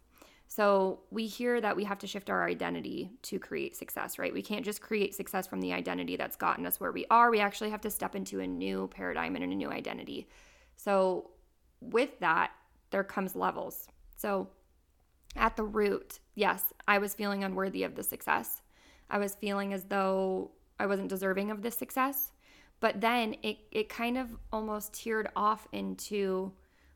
So, 0.47 1.01
we 1.11 1.27
hear 1.27 1.61
that 1.61 1.77
we 1.77 1.85
have 1.85 1.99
to 1.99 2.07
shift 2.07 2.31
our 2.31 2.47
identity 2.47 3.11
to 3.23 3.39
create 3.39 3.77
success, 3.77 4.19
right? 4.19 4.33
We 4.33 4.43
can't 4.43 4.65
just 4.65 4.81
create 4.81 5.15
success 5.15 5.47
from 5.47 5.61
the 5.61 5.73
identity 5.73 6.17
that's 6.17 6.37
gotten 6.37 6.65
us 6.65 6.81
where 6.81 6.93
we 6.93 7.05
are. 7.11 7.31
We 7.31 7.41
actually 7.41 7.71
have 7.71 7.83
to 7.83 7.91
step 7.91 8.15
into 8.15 8.41
a 8.41 8.47
new 8.47 8.89
paradigm 8.89 9.37
and 9.37 9.45
a 9.45 9.49
new 9.49 9.71
identity. 9.71 10.29
So, 10.77 11.31
with 11.81 12.19
that, 12.21 12.53
there 12.91 13.05
comes 13.05 13.37
levels. 13.37 13.89
So, 14.17 14.49
at 15.37 15.57
the 15.57 15.65
root, 15.65 16.21
yes, 16.35 16.73
I 16.87 16.99
was 16.99 17.15
feeling 17.15 17.45
unworthy 17.45 17.83
of 17.83 17.95
the 17.95 18.03
success. 18.03 18.63
I 19.11 19.19
was 19.19 19.35
feeling 19.35 19.73
as 19.73 19.85
though 19.85 20.51
I 20.79 20.87
wasn't 20.87 21.09
deserving 21.09 21.51
of 21.51 21.63
this 21.63 21.77
success. 21.77 22.33
But 22.81 23.01
then 23.01 23.35
it, 23.43 23.59
it 23.73 23.89
kind 23.89 24.17
of 24.17 24.29
almost 24.53 24.93
tiered 24.93 25.29
off 25.35 25.67
into, 25.73 26.53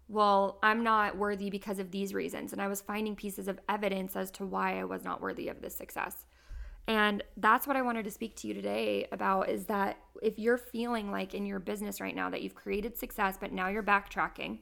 well, 0.08 0.58
I'm 0.62 0.84
not 0.84 1.16
worthy 1.16 1.50
because 1.50 1.78
of 1.78 1.90
these 1.90 2.14
reasons. 2.14 2.52
And 2.52 2.62
I 2.62 2.68
was 2.68 2.80
finding 2.80 3.16
pieces 3.16 3.48
of 3.48 3.58
evidence 3.68 4.14
as 4.14 4.30
to 4.32 4.46
why 4.46 4.78
I 4.78 4.84
was 4.84 5.02
not 5.04 5.20
worthy 5.20 5.48
of 5.48 5.60
this 5.60 5.74
success. 5.74 6.24
And 6.86 7.22
that's 7.36 7.66
what 7.66 7.76
I 7.76 7.82
wanted 7.82 8.04
to 8.04 8.10
speak 8.10 8.36
to 8.36 8.48
you 8.48 8.54
today 8.54 9.06
about 9.12 9.48
is 9.48 9.66
that 9.66 9.98
if 10.20 10.38
you're 10.38 10.58
feeling 10.58 11.10
like 11.10 11.34
in 11.34 11.46
your 11.46 11.60
business 11.60 12.00
right 12.00 12.14
now 12.14 12.30
that 12.30 12.42
you've 12.42 12.54
created 12.54 12.96
success, 12.96 13.36
but 13.40 13.52
now 13.52 13.68
you're 13.68 13.84
backtracking, 13.84 14.58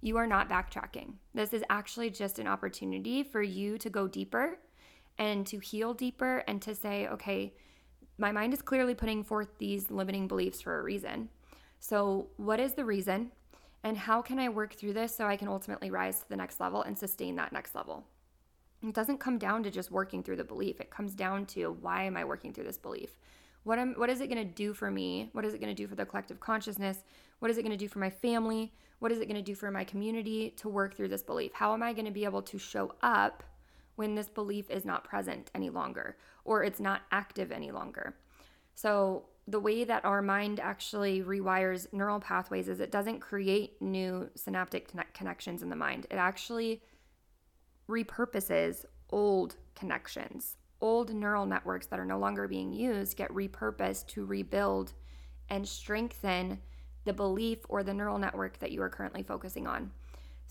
you 0.00 0.16
are 0.16 0.26
not 0.26 0.48
backtracking. 0.48 1.14
This 1.34 1.52
is 1.52 1.62
actually 1.70 2.10
just 2.10 2.38
an 2.38 2.48
opportunity 2.48 3.22
for 3.22 3.42
you 3.42 3.78
to 3.78 3.90
go 3.90 4.08
deeper 4.08 4.58
and 5.20 5.46
to 5.46 5.58
heal 5.58 5.92
deeper 5.92 6.42
and 6.48 6.60
to 6.62 6.74
say, 6.74 7.06
okay, 7.06 7.52
my 8.16 8.32
mind 8.32 8.54
is 8.54 8.62
clearly 8.62 8.94
putting 8.94 9.22
forth 9.22 9.48
these 9.58 9.90
limiting 9.90 10.26
beliefs 10.26 10.62
for 10.62 10.80
a 10.80 10.82
reason. 10.82 11.28
So, 11.78 12.28
what 12.36 12.58
is 12.58 12.72
the 12.72 12.84
reason? 12.84 13.30
And 13.84 13.96
how 13.96 14.22
can 14.22 14.38
I 14.38 14.48
work 14.48 14.74
through 14.74 14.94
this 14.94 15.14
so 15.14 15.26
I 15.26 15.36
can 15.36 15.48
ultimately 15.48 15.90
rise 15.90 16.20
to 16.20 16.28
the 16.28 16.36
next 16.36 16.58
level 16.58 16.82
and 16.82 16.98
sustain 16.98 17.36
that 17.36 17.52
next 17.52 17.74
level? 17.74 18.04
It 18.82 18.94
doesn't 18.94 19.20
come 19.20 19.38
down 19.38 19.62
to 19.62 19.70
just 19.70 19.90
working 19.90 20.22
through 20.22 20.36
the 20.36 20.44
belief. 20.44 20.80
It 20.80 20.90
comes 20.90 21.14
down 21.14 21.46
to 21.46 21.76
why 21.80 22.04
am 22.04 22.16
I 22.16 22.24
working 22.24 22.52
through 22.52 22.64
this 22.64 22.78
belief? 22.78 23.14
What 23.64 23.78
am 23.78 23.94
what 23.94 24.08
is 24.08 24.22
it 24.22 24.28
going 24.28 24.46
to 24.46 24.54
do 24.54 24.72
for 24.72 24.90
me? 24.90 25.28
What 25.32 25.44
is 25.44 25.52
it 25.52 25.60
going 25.60 25.74
to 25.74 25.82
do 25.82 25.86
for 25.86 25.96
the 25.96 26.06
collective 26.06 26.40
consciousness? 26.40 27.04
What 27.40 27.50
is 27.50 27.58
it 27.58 27.62
going 27.62 27.72
to 27.72 27.84
do 27.84 27.88
for 27.88 27.98
my 27.98 28.08
family? 28.08 28.72
What 29.00 29.12
is 29.12 29.20
it 29.20 29.26
going 29.26 29.36
to 29.36 29.42
do 29.42 29.54
for 29.54 29.70
my 29.70 29.84
community 29.84 30.54
to 30.56 30.68
work 30.70 30.94
through 30.94 31.08
this 31.08 31.22
belief? 31.22 31.52
How 31.52 31.74
am 31.74 31.82
I 31.82 31.92
going 31.92 32.06
to 32.06 32.10
be 32.10 32.24
able 32.24 32.42
to 32.42 32.58
show 32.58 32.94
up 33.02 33.42
when 34.00 34.14
this 34.14 34.30
belief 34.30 34.70
is 34.70 34.86
not 34.86 35.04
present 35.04 35.50
any 35.54 35.68
longer 35.68 36.16
or 36.46 36.64
it's 36.64 36.80
not 36.80 37.02
active 37.12 37.52
any 37.52 37.70
longer. 37.70 38.16
So, 38.74 39.26
the 39.46 39.60
way 39.60 39.84
that 39.84 40.06
our 40.06 40.22
mind 40.22 40.58
actually 40.58 41.22
rewires 41.22 41.86
neural 41.92 42.18
pathways 42.18 42.66
is 42.66 42.80
it 42.80 42.90
doesn't 42.90 43.20
create 43.20 43.82
new 43.82 44.30
synaptic 44.34 44.90
connections 45.12 45.62
in 45.62 45.68
the 45.68 45.76
mind. 45.76 46.06
It 46.10 46.16
actually 46.16 46.80
repurposes 47.90 48.86
old 49.10 49.56
connections. 49.74 50.56
Old 50.80 51.12
neural 51.12 51.44
networks 51.44 51.86
that 51.88 52.00
are 52.00 52.06
no 52.06 52.18
longer 52.18 52.48
being 52.48 52.72
used 52.72 53.18
get 53.18 53.28
repurposed 53.34 54.06
to 54.14 54.24
rebuild 54.24 54.94
and 55.50 55.68
strengthen 55.68 56.60
the 57.04 57.12
belief 57.12 57.58
or 57.68 57.82
the 57.82 57.92
neural 57.92 58.16
network 58.16 58.60
that 58.60 58.72
you 58.72 58.80
are 58.80 58.88
currently 58.88 59.22
focusing 59.22 59.66
on. 59.66 59.90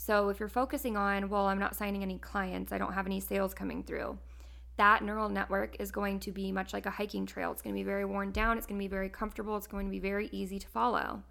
So 0.02 0.30
if 0.30 0.40
you're 0.40 0.48
focusing 0.48 0.96
on, 0.96 1.28
well, 1.28 1.48
I'm 1.48 1.60
not 1.60 1.76
signing 1.76 2.04
any 2.04 2.18
clients, 2.20 2.72
I 2.72 2.78
don't 2.78 2.94
have 2.94 3.06
any 3.06 3.20
sales 3.20 3.54
coming 3.54 3.84
through, 3.84 4.18
that 4.78 5.04
neural 5.04 5.28
network 5.28 5.76
is 5.78 5.92
going 5.92 6.22
to 6.22 6.32
be 6.32 6.54
much 6.54 6.72
like 6.72 6.86
a 6.86 6.90
hiking 6.90 7.26
trail. 7.26 7.52
It's 7.52 7.62
going 7.62 7.76
to 7.76 7.80
be 7.80 7.84
very 7.84 8.06
worn 8.06 8.32
down, 8.32 8.58
it's 8.58 8.66
going 8.66 8.80
to 8.80 8.84
be 8.84 8.88
very 8.88 9.10
comfortable, 9.10 9.58
it's 9.58 9.68
going 9.68 9.88
to 9.88 9.92
be 9.92 10.00
very 10.00 10.30
easy 10.32 10.58
to 10.58 10.68
follow. 10.70 11.22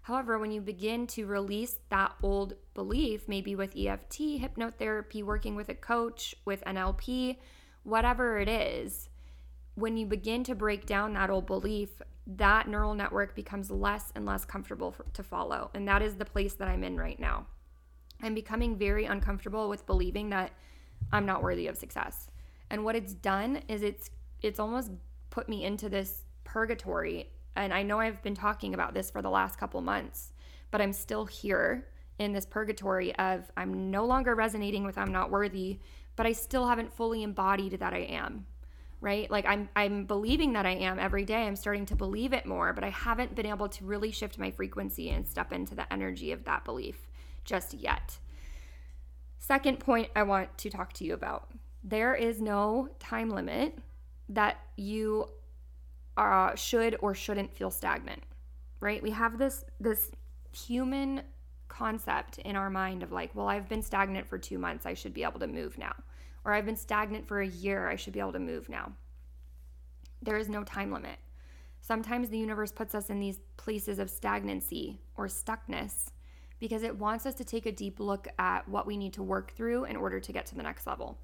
However, 0.00 0.38
when 0.38 0.50
you 0.50 0.62
begin 0.62 1.06
to 1.08 1.26
release 1.26 1.76
that 1.90 2.14
old 2.22 2.54
belief, 2.72 3.28
maybe 3.28 3.54
with 3.54 3.76
EFT, 3.76 4.40
hypnotherapy, 4.40 5.22
working 5.22 5.54
with 5.54 5.68
a 5.68 5.74
coach, 5.74 6.34
with 6.46 6.64
NLP, 6.64 7.36
whatever 7.82 8.38
it 8.38 8.48
is, 8.48 9.10
when 9.74 9.98
you 9.98 10.06
begin 10.06 10.44
to 10.44 10.54
break 10.54 10.86
down 10.86 11.12
that 11.12 11.28
old 11.28 11.44
belief, 11.44 11.90
that 12.26 12.68
neural 12.68 12.94
network 12.94 13.34
becomes 13.34 13.70
less 13.70 14.12
and 14.14 14.24
less 14.24 14.46
comfortable 14.46 14.92
for, 14.92 15.04
to 15.12 15.22
follow. 15.22 15.70
And 15.74 15.86
that 15.88 16.00
is 16.00 16.14
the 16.14 16.24
place 16.24 16.54
that 16.54 16.68
I'm 16.68 16.84
in 16.84 16.96
right 16.96 17.20
now. 17.20 17.48
I'm 18.22 18.34
becoming 18.34 18.76
very 18.76 19.04
uncomfortable 19.04 19.68
with 19.68 19.86
believing 19.86 20.30
that 20.30 20.52
I'm 21.12 21.26
not 21.26 21.42
worthy 21.42 21.66
of 21.66 21.76
success. 21.76 22.28
And 22.70 22.84
what 22.84 22.96
it's 22.96 23.14
done 23.14 23.62
is 23.68 23.82
it's 23.82 24.10
it's 24.42 24.60
almost 24.60 24.90
put 25.30 25.48
me 25.48 25.64
into 25.64 25.88
this 25.88 26.24
purgatory. 26.44 27.30
And 27.56 27.72
I 27.72 27.82
know 27.82 28.00
I've 28.00 28.22
been 28.22 28.34
talking 28.34 28.74
about 28.74 28.94
this 28.94 29.10
for 29.10 29.22
the 29.22 29.30
last 29.30 29.58
couple 29.58 29.80
months, 29.80 30.32
but 30.70 30.80
I'm 30.80 30.92
still 30.92 31.24
here 31.24 31.86
in 32.18 32.32
this 32.32 32.46
purgatory 32.46 33.14
of 33.16 33.50
I'm 33.56 33.90
no 33.90 34.04
longer 34.04 34.34
resonating 34.34 34.84
with 34.84 34.98
I'm 34.98 35.12
not 35.12 35.30
worthy, 35.30 35.80
but 36.16 36.26
I 36.26 36.32
still 36.32 36.66
haven't 36.66 36.94
fully 36.94 37.22
embodied 37.22 37.78
that 37.80 37.92
I 37.92 37.98
am. 37.98 38.46
Right? 39.00 39.30
Like 39.30 39.44
I'm 39.46 39.68
I'm 39.76 40.06
believing 40.06 40.54
that 40.54 40.66
I 40.66 40.72
am 40.72 40.98
every 40.98 41.24
day. 41.24 41.42
I'm 41.42 41.56
starting 41.56 41.86
to 41.86 41.96
believe 41.96 42.32
it 42.32 42.46
more, 42.46 42.72
but 42.72 42.84
I 42.84 42.90
haven't 42.90 43.34
been 43.34 43.46
able 43.46 43.68
to 43.68 43.84
really 43.84 44.10
shift 44.10 44.38
my 44.38 44.50
frequency 44.50 45.10
and 45.10 45.26
step 45.26 45.52
into 45.52 45.74
the 45.74 45.92
energy 45.92 46.32
of 46.32 46.44
that 46.44 46.64
belief 46.64 47.06
just 47.44 47.74
yet. 47.74 48.18
Second 49.38 49.78
point 49.78 50.08
I 50.16 50.22
want 50.22 50.56
to 50.58 50.70
talk 50.70 50.92
to 50.94 51.04
you 51.04 51.14
about 51.14 51.50
there 51.82 52.14
is 52.14 52.40
no 52.40 52.88
time 52.98 53.28
limit 53.28 53.76
that 54.30 54.58
you 54.76 55.28
uh, 56.16 56.54
should 56.54 56.96
or 57.00 57.14
shouldn't 57.14 57.52
feel 57.52 57.70
stagnant, 57.70 58.22
right? 58.80 59.02
We 59.02 59.10
have 59.10 59.38
this 59.38 59.64
this 59.78 60.10
human 60.52 61.22
concept 61.68 62.38
in 62.38 62.56
our 62.56 62.70
mind 62.70 63.02
of 63.02 63.12
like, 63.12 63.34
well, 63.34 63.48
I've 63.48 63.68
been 63.68 63.82
stagnant 63.82 64.26
for 64.26 64.38
two 64.38 64.58
months, 64.58 64.86
I 64.86 64.94
should 64.94 65.12
be 65.12 65.24
able 65.24 65.40
to 65.40 65.46
move 65.46 65.76
now. 65.76 65.94
Or 66.44 66.52
I've 66.52 66.66
been 66.66 66.76
stagnant 66.76 67.26
for 67.26 67.40
a 67.40 67.46
year, 67.46 67.88
I 67.88 67.96
should 67.96 68.12
be 68.12 68.20
able 68.20 68.32
to 68.32 68.38
move 68.38 68.68
now. 68.68 68.92
There 70.22 70.36
is 70.36 70.48
no 70.48 70.62
time 70.62 70.92
limit. 70.92 71.18
Sometimes 71.80 72.30
the 72.30 72.38
universe 72.38 72.72
puts 72.72 72.94
us 72.94 73.10
in 73.10 73.20
these 73.20 73.40
places 73.56 73.98
of 73.98 74.08
stagnancy 74.08 75.00
or 75.16 75.26
stuckness 75.26 76.12
because 76.58 76.82
it 76.82 76.96
wants 76.96 77.26
us 77.26 77.34
to 77.34 77.44
take 77.44 77.66
a 77.66 77.72
deep 77.72 78.00
look 78.00 78.28
at 78.38 78.68
what 78.68 78.86
we 78.86 78.96
need 78.96 79.12
to 79.14 79.22
work 79.22 79.52
through 79.52 79.84
in 79.84 79.96
order 79.96 80.20
to 80.20 80.32
get 80.32 80.46
to 80.46 80.54
the 80.54 80.62
next 80.62 80.86
level. 80.86 81.18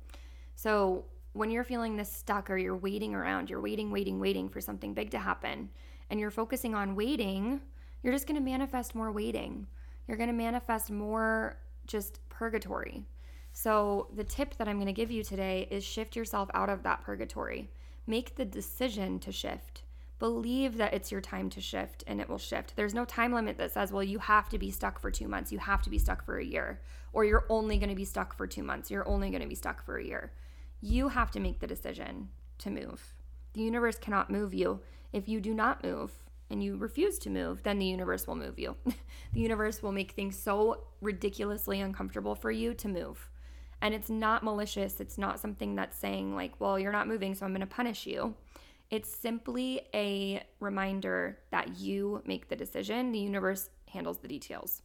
So, 0.54 1.04
when 1.32 1.50
you're 1.50 1.64
feeling 1.64 1.96
this 1.96 2.12
stuck 2.12 2.50
or 2.50 2.56
you're 2.56 2.76
waiting 2.76 3.14
around, 3.14 3.48
you're 3.48 3.60
waiting, 3.60 3.92
waiting, 3.92 4.18
waiting 4.18 4.48
for 4.48 4.60
something 4.60 4.94
big 4.94 5.10
to 5.12 5.18
happen, 5.18 5.70
and 6.10 6.18
you're 6.18 6.30
focusing 6.30 6.74
on 6.74 6.96
waiting, 6.96 7.60
you're 8.02 8.12
just 8.12 8.26
going 8.26 8.38
to 8.38 8.44
manifest 8.44 8.94
more 8.96 9.12
waiting. 9.12 9.66
You're 10.08 10.16
going 10.16 10.28
to 10.28 10.34
manifest 10.34 10.90
more 10.90 11.56
just 11.86 12.18
purgatory. 12.28 13.04
So, 13.52 14.08
the 14.14 14.24
tip 14.24 14.56
that 14.56 14.68
I'm 14.68 14.76
going 14.76 14.86
to 14.86 14.92
give 14.92 15.10
you 15.10 15.22
today 15.22 15.68
is 15.70 15.84
shift 15.84 16.16
yourself 16.16 16.50
out 16.52 16.68
of 16.68 16.82
that 16.82 17.02
purgatory. 17.02 17.70
Make 18.06 18.36
the 18.36 18.44
decision 18.44 19.18
to 19.20 19.32
shift. 19.32 19.82
Believe 20.20 20.76
that 20.76 20.92
it's 20.92 21.10
your 21.10 21.22
time 21.22 21.48
to 21.48 21.62
shift 21.62 22.04
and 22.06 22.20
it 22.20 22.28
will 22.28 22.38
shift. 22.38 22.76
There's 22.76 22.92
no 22.92 23.06
time 23.06 23.32
limit 23.32 23.56
that 23.56 23.72
says, 23.72 23.90
well, 23.90 24.02
you 24.02 24.18
have 24.18 24.50
to 24.50 24.58
be 24.58 24.70
stuck 24.70 25.00
for 25.00 25.10
two 25.10 25.26
months, 25.26 25.50
you 25.50 25.58
have 25.58 25.80
to 25.82 25.90
be 25.90 25.98
stuck 25.98 26.22
for 26.24 26.38
a 26.38 26.44
year, 26.44 26.82
or 27.14 27.24
you're 27.24 27.46
only 27.48 27.78
going 27.78 27.88
to 27.88 27.96
be 27.96 28.04
stuck 28.04 28.36
for 28.36 28.46
two 28.46 28.62
months, 28.62 28.90
you're 28.90 29.08
only 29.08 29.30
going 29.30 29.42
to 29.42 29.48
be 29.48 29.54
stuck 29.54 29.82
for 29.82 29.96
a 29.96 30.04
year. 30.04 30.32
You 30.82 31.08
have 31.08 31.30
to 31.32 31.40
make 31.40 31.58
the 31.58 31.66
decision 31.66 32.28
to 32.58 32.70
move. 32.70 33.14
The 33.54 33.62
universe 33.62 33.96
cannot 33.98 34.30
move 34.30 34.52
you. 34.52 34.80
If 35.12 35.26
you 35.26 35.40
do 35.40 35.54
not 35.54 35.82
move 35.82 36.12
and 36.50 36.62
you 36.62 36.76
refuse 36.76 37.18
to 37.20 37.30
move, 37.30 37.62
then 37.62 37.78
the 37.78 37.86
universe 37.86 38.26
will 38.26 38.36
move 38.36 38.58
you. 38.58 38.76
the 39.32 39.40
universe 39.40 39.82
will 39.82 39.92
make 39.92 40.12
things 40.12 40.38
so 40.38 40.84
ridiculously 41.00 41.80
uncomfortable 41.80 42.34
for 42.34 42.50
you 42.50 42.74
to 42.74 42.88
move. 42.88 43.30
And 43.80 43.94
it's 43.94 44.10
not 44.10 44.44
malicious. 44.44 45.00
It's 45.00 45.16
not 45.16 45.40
something 45.40 45.76
that's 45.76 45.96
saying, 45.96 46.36
like, 46.36 46.60
well, 46.60 46.78
you're 46.78 46.92
not 46.92 47.08
moving, 47.08 47.34
so 47.34 47.46
I'm 47.46 47.52
going 47.52 47.60
to 47.60 47.66
punish 47.66 48.06
you. 48.06 48.34
It's 48.90 49.14
simply 49.14 49.82
a 49.94 50.42
reminder 50.58 51.38
that 51.50 51.78
you 51.78 52.22
make 52.26 52.48
the 52.48 52.56
decision. 52.56 53.12
The 53.12 53.20
universe 53.20 53.70
handles 53.88 54.18
the 54.18 54.28
details. 54.28 54.82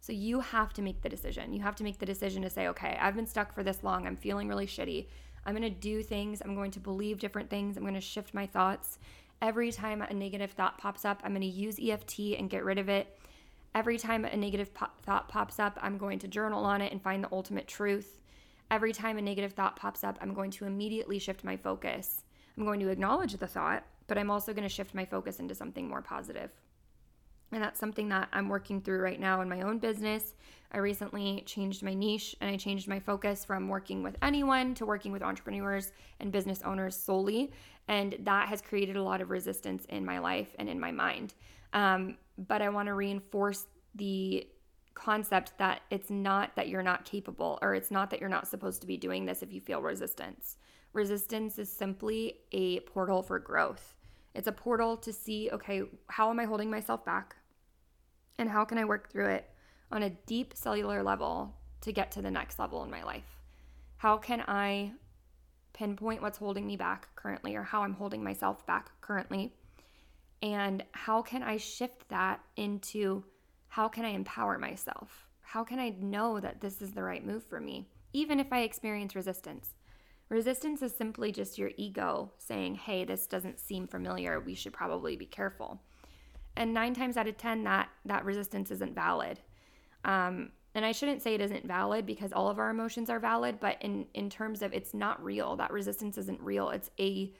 So 0.00 0.12
you 0.12 0.40
have 0.40 0.74
to 0.74 0.82
make 0.82 1.00
the 1.00 1.08
decision. 1.08 1.52
You 1.52 1.62
have 1.62 1.74
to 1.76 1.84
make 1.84 1.98
the 1.98 2.06
decision 2.06 2.42
to 2.42 2.50
say, 2.50 2.68
okay, 2.68 2.98
I've 3.00 3.16
been 3.16 3.26
stuck 3.26 3.54
for 3.54 3.62
this 3.62 3.82
long. 3.82 4.06
I'm 4.06 4.16
feeling 4.16 4.46
really 4.46 4.66
shitty. 4.66 5.06
I'm 5.46 5.56
going 5.56 5.62
to 5.62 5.80
do 5.80 6.02
things. 6.02 6.42
I'm 6.42 6.54
going 6.54 6.70
to 6.72 6.80
believe 6.80 7.18
different 7.18 7.48
things. 7.48 7.76
I'm 7.76 7.82
going 7.82 7.94
to 7.94 8.00
shift 8.00 8.34
my 8.34 8.46
thoughts. 8.46 8.98
Every 9.40 9.72
time 9.72 10.02
a 10.02 10.12
negative 10.12 10.52
thought 10.52 10.76
pops 10.76 11.04
up, 11.04 11.22
I'm 11.24 11.32
going 11.32 11.40
to 11.40 11.46
use 11.46 11.78
EFT 11.80 12.38
and 12.38 12.50
get 12.50 12.64
rid 12.64 12.78
of 12.78 12.88
it. 12.88 13.18
Every 13.74 13.96
time 13.96 14.24
a 14.24 14.36
negative 14.36 14.74
po- 14.74 14.86
thought 15.02 15.28
pops 15.28 15.58
up, 15.58 15.78
I'm 15.80 15.98
going 15.98 16.18
to 16.20 16.28
journal 16.28 16.64
on 16.64 16.80
it 16.82 16.92
and 16.92 17.02
find 17.02 17.22
the 17.24 17.32
ultimate 17.32 17.66
truth. 17.66 18.20
Every 18.70 18.92
time 18.92 19.18
a 19.18 19.22
negative 19.22 19.52
thought 19.52 19.76
pops 19.76 20.02
up, 20.04 20.18
I'm 20.20 20.34
going 20.34 20.50
to 20.52 20.66
immediately 20.66 21.18
shift 21.18 21.44
my 21.44 21.56
focus. 21.56 22.22
I'm 22.56 22.64
going 22.64 22.80
to 22.80 22.88
acknowledge 22.88 23.34
the 23.34 23.46
thought, 23.46 23.84
but 24.06 24.18
I'm 24.18 24.30
also 24.30 24.52
going 24.52 24.62
to 24.62 24.68
shift 24.68 24.94
my 24.94 25.04
focus 25.04 25.40
into 25.40 25.54
something 25.54 25.88
more 25.88 26.02
positive. 26.02 26.50
And 27.52 27.62
that's 27.62 27.78
something 27.78 28.08
that 28.08 28.28
I'm 28.32 28.48
working 28.48 28.80
through 28.80 29.00
right 29.00 29.20
now 29.20 29.40
in 29.40 29.48
my 29.48 29.62
own 29.62 29.78
business. 29.78 30.34
I 30.72 30.78
recently 30.78 31.44
changed 31.46 31.82
my 31.82 31.94
niche 31.94 32.34
and 32.40 32.50
I 32.50 32.56
changed 32.56 32.88
my 32.88 32.98
focus 32.98 33.44
from 33.44 33.68
working 33.68 34.02
with 34.02 34.16
anyone 34.20 34.74
to 34.74 34.86
working 34.86 35.12
with 35.12 35.22
entrepreneurs 35.22 35.92
and 36.18 36.32
business 36.32 36.62
owners 36.62 36.96
solely. 36.96 37.52
And 37.88 38.16
that 38.20 38.48
has 38.48 38.60
created 38.60 38.96
a 38.96 39.02
lot 39.02 39.20
of 39.20 39.30
resistance 39.30 39.84
in 39.86 40.04
my 40.04 40.18
life 40.18 40.56
and 40.58 40.68
in 40.68 40.80
my 40.80 40.90
mind. 40.90 41.34
Um, 41.72 42.16
but 42.36 42.62
I 42.62 42.68
want 42.68 42.86
to 42.86 42.94
reinforce 42.94 43.66
the 43.94 44.46
concept 44.94 45.52
that 45.58 45.82
it's 45.90 46.10
not 46.10 46.56
that 46.56 46.68
you're 46.68 46.82
not 46.82 47.04
capable 47.04 47.58
or 47.62 47.74
it's 47.74 47.90
not 47.90 48.10
that 48.10 48.20
you're 48.20 48.28
not 48.28 48.48
supposed 48.48 48.80
to 48.80 48.86
be 48.86 48.96
doing 48.96 49.24
this 49.24 49.42
if 49.42 49.52
you 49.52 49.60
feel 49.60 49.80
resistance. 49.80 50.56
Resistance 50.96 51.58
is 51.58 51.70
simply 51.70 52.38
a 52.52 52.80
portal 52.80 53.22
for 53.22 53.38
growth. 53.38 53.94
It's 54.34 54.48
a 54.48 54.52
portal 54.52 54.96
to 54.96 55.12
see, 55.12 55.50
okay, 55.52 55.82
how 56.06 56.30
am 56.30 56.40
I 56.40 56.46
holding 56.46 56.70
myself 56.70 57.04
back? 57.04 57.36
And 58.38 58.48
how 58.48 58.64
can 58.64 58.78
I 58.78 58.86
work 58.86 59.10
through 59.10 59.26
it 59.26 59.50
on 59.92 60.04
a 60.04 60.16
deep 60.24 60.54
cellular 60.56 61.02
level 61.02 61.54
to 61.82 61.92
get 61.92 62.10
to 62.12 62.22
the 62.22 62.30
next 62.30 62.58
level 62.58 62.82
in 62.82 62.90
my 62.90 63.02
life? 63.02 63.42
How 63.98 64.16
can 64.16 64.42
I 64.48 64.92
pinpoint 65.74 66.22
what's 66.22 66.38
holding 66.38 66.66
me 66.66 66.78
back 66.78 67.14
currently 67.14 67.56
or 67.56 67.62
how 67.62 67.82
I'm 67.82 67.92
holding 67.92 68.24
myself 68.24 68.66
back 68.66 68.90
currently? 69.02 69.52
And 70.40 70.82
how 70.92 71.20
can 71.20 71.42
I 71.42 71.58
shift 71.58 72.08
that 72.08 72.40
into 72.56 73.22
how 73.68 73.88
can 73.88 74.06
I 74.06 74.12
empower 74.12 74.58
myself? 74.58 75.26
How 75.42 75.62
can 75.62 75.78
I 75.78 75.90
know 75.90 76.40
that 76.40 76.62
this 76.62 76.80
is 76.80 76.92
the 76.92 77.02
right 77.02 77.22
move 77.24 77.44
for 77.44 77.60
me, 77.60 77.86
even 78.14 78.40
if 78.40 78.50
I 78.50 78.60
experience 78.60 79.14
resistance? 79.14 79.75
Resistance 80.28 80.82
is 80.82 80.92
simply 80.92 81.30
just 81.30 81.56
your 81.56 81.70
ego 81.76 82.32
saying, 82.38 82.74
hey, 82.74 83.04
this 83.04 83.26
doesn't 83.26 83.60
seem 83.60 83.86
familiar. 83.86 84.40
We 84.40 84.54
should 84.54 84.72
probably 84.72 85.16
be 85.16 85.26
careful. 85.26 85.80
And 86.56 86.74
nine 86.74 86.94
times 86.94 87.16
out 87.16 87.28
of 87.28 87.36
10, 87.36 87.64
that, 87.64 87.88
that 88.06 88.24
resistance 88.24 88.70
isn't 88.70 88.94
valid. 88.94 89.40
Um, 90.04 90.50
and 90.74 90.84
I 90.84 90.92
shouldn't 90.92 91.22
say 91.22 91.34
it 91.34 91.40
isn't 91.40 91.66
valid 91.66 92.06
because 92.06 92.32
all 92.32 92.48
of 92.48 92.58
our 92.58 92.70
emotions 92.70 93.08
are 93.08 93.20
valid, 93.20 93.60
but 93.60 93.80
in, 93.80 94.06
in 94.14 94.28
terms 94.28 94.62
of 94.62 94.72
it's 94.72 94.94
not 94.94 95.22
real, 95.22 95.56
that 95.56 95.72
resistance 95.72 96.18
isn't 96.18 96.40
real. 96.40 96.70
It's 96.70 96.90
a 96.98 97.32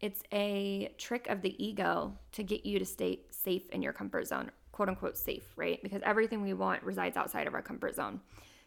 it's 0.00 0.22
a 0.32 0.92
trick 0.98 1.28
of 1.28 1.42
the 1.42 1.64
ego 1.64 2.12
to 2.32 2.42
get 2.42 2.66
you 2.66 2.80
to 2.80 2.84
stay 2.84 3.20
safe 3.30 3.70
in 3.70 3.82
your 3.82 3.92
comfort 3.92 4.26
zone, 4.26 4.50
quote 4.72 4.88
unquote 4.88 5.16
safe, 5.16 5.52
right? 5.54 5.80
Because 5.80 6.02
everything 6.04 6.42
we 6.42 6.54
want 6.54 6.82
resides 6.82 7.16
outside 7.16 7.46
of 7.46 7.54
our 7.54 7.62
comfort 7.62 7.94
zone. 7.94 8.20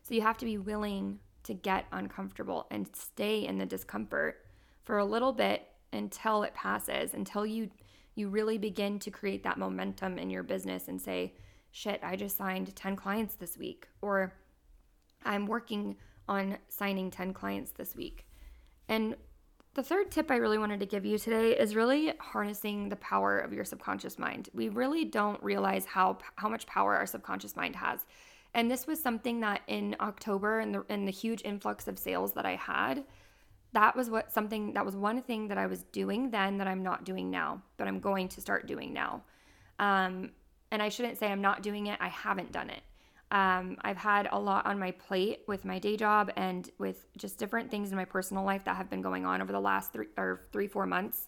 So 0.03 0.13
you 0.13 0.21
have 0.21 0.37
to 0.37 0.45
be 0.45 0.57
willing 0.57 1.19
to 1.45 1.53
get 1.53 1.85
uncomfortable 1.91 2.67
and 2.69 2.93
stay 2.95 3.45
in 3.45 3.57
the 3.57 3.65
discomfort 3.65 4.45
for 4.83 4.97
a 4.97 5.05
little 5.05 5.33
bit 5.33 5.67
until 5.93 6.43
it 6.43 6.53
passes, 6.53 7.13
until 7.13 7.45
you 7.45 7.69
you 8.17 8.29
really 8.29 8.57
begin 8.57 8.97
to 8.97 9.11
create 9.11 9.43
that 9.43 9.57
momentum 9.57 10.17
in 10.17 10.29
your 10.29 10.43
business 10.43 10.87
and 10.87 11.01
say, 11.01 11.33
"Shit, 11.71 11.99
I 12.01 12.15
just 12.15 12.37
signed 12.37 12.73
10 12.73 12.95
clients 12.95 13.35
this 13.35 13.57
week," 13.57 13.89
or 14.01 14.33
"I'm 15.23 15.45
working 15.47 15.97
on 16.27 16.57
signing 16.69 17.11
10 17.11 17.33
clients 17.33 17.71
this 17.71 17.95
week." 17.95 18.25
And 18.87 19.17
the 19.73 19.83
third 19.83 20.11
tip 20.11 20.31
I 20.31 20.37
really 20.37 20.57
wanted 20.57 20.79
to 20.79 20.85
give 20.85 21.05
you 21.05 21.17
today 21.17 21.57
is 21.57 21.75
really 21.75 22.13
harnessing 22.17 22.87
the 22.87 22.95
power 22.95 23.37
of 23.39 23.51
your 23.51 23.65
subconscious 23.65 24.17
mind. 24.17 24.49
We 24.53 24.69
really 24.69 25.03
don't 25.03 25.43
realize 25.43 25.85
how 25.85 26.19
how 26.37 26.47
much 26.47 26.65
power 26.65 26.95
our 26.95 27.05
subconscious 27.05 27.57
mind 27.57 27.75
has. 27.75 28.05
And 28.55 28.71
this 28.71 28.87
was 28.87 29.01
something 29.01 29.41
that 29.41 29.61
in 29.67 29.97
October 29.99 30.59
and 30.61 30.73
the 30.73 30.85
and 30.89 31.05
the 31.05 31.11
huge 31.11 31.41
influx 31.43 31.87
of 31.89 31.99
sales 31.99 32.33
that 32.33 32.45
I 32.45 32.55
had, 32.55 33.03
that 33.73 33.97
was 33.97 34.09
what 34.09 34.31
something 34.31 34.73
that 34.73 34.85
was 34.85 34.95
one 34.95 35.21
thing 35.21 35.49
that 35.49 35.57
I 35.57 35.67
was 35.67 35.83
doing 35.83 36.31
then 36.31 36.57
that 36.57 36.67
I'm 36.67 36.81
not 36.81 37.03
doing 37.03 37.29
now, 37.29 37.61
but 37.75 37.87
I'm 37.87 37.99
going 37.99 38.29
to 38.29 38.41
start 38.41 38.65
doing 38.65 38.93
now. 38.93 39.21
Um, 39.77 40.31
and 40.71 40.81
I 40.81 40.87
shouldn't 40.87 41.17
say 41.17 41.27
I'm 41.27 41.41
not 41.41 41.63
doing 41.63 41.87
it, 41.87 41.99
I 41.99 42.07
haven't 42.07 42.53
done 42.53 42.69
it. 42.69 42.81
Um, 43.29 43.77
I've 43.81 43.97
had 43.97 44.29
a 44.31 44.39
lot 44.39 44.65
on 44.65 44.79
my 44.79 44.91
plate 44.91 45.41
with 45.47 45.65
my 45.65 45.77
day 45.77 45.97
job 45.97 46.31
and 46.37 46.69
with 46.77 47.07
just 47.17 47.37
different 47.37 47.69
things 47.69 47.91
in 47.91 47.97
my 47.97 48.05
personal 48.05 48.45
life 48.45 48.63
that 48.63 48.77
have 48.77 48.89
been 48.89 49.01
going 49.01 49.25
on 49.25 49.41
over 49.41 49.51
the 49.51 49.59
last 49.59 49.91
three 49.91 50.07
or 50.17 50.43
three, 50.53 50.67
four 50.67 50.85
months. 50.85 51.27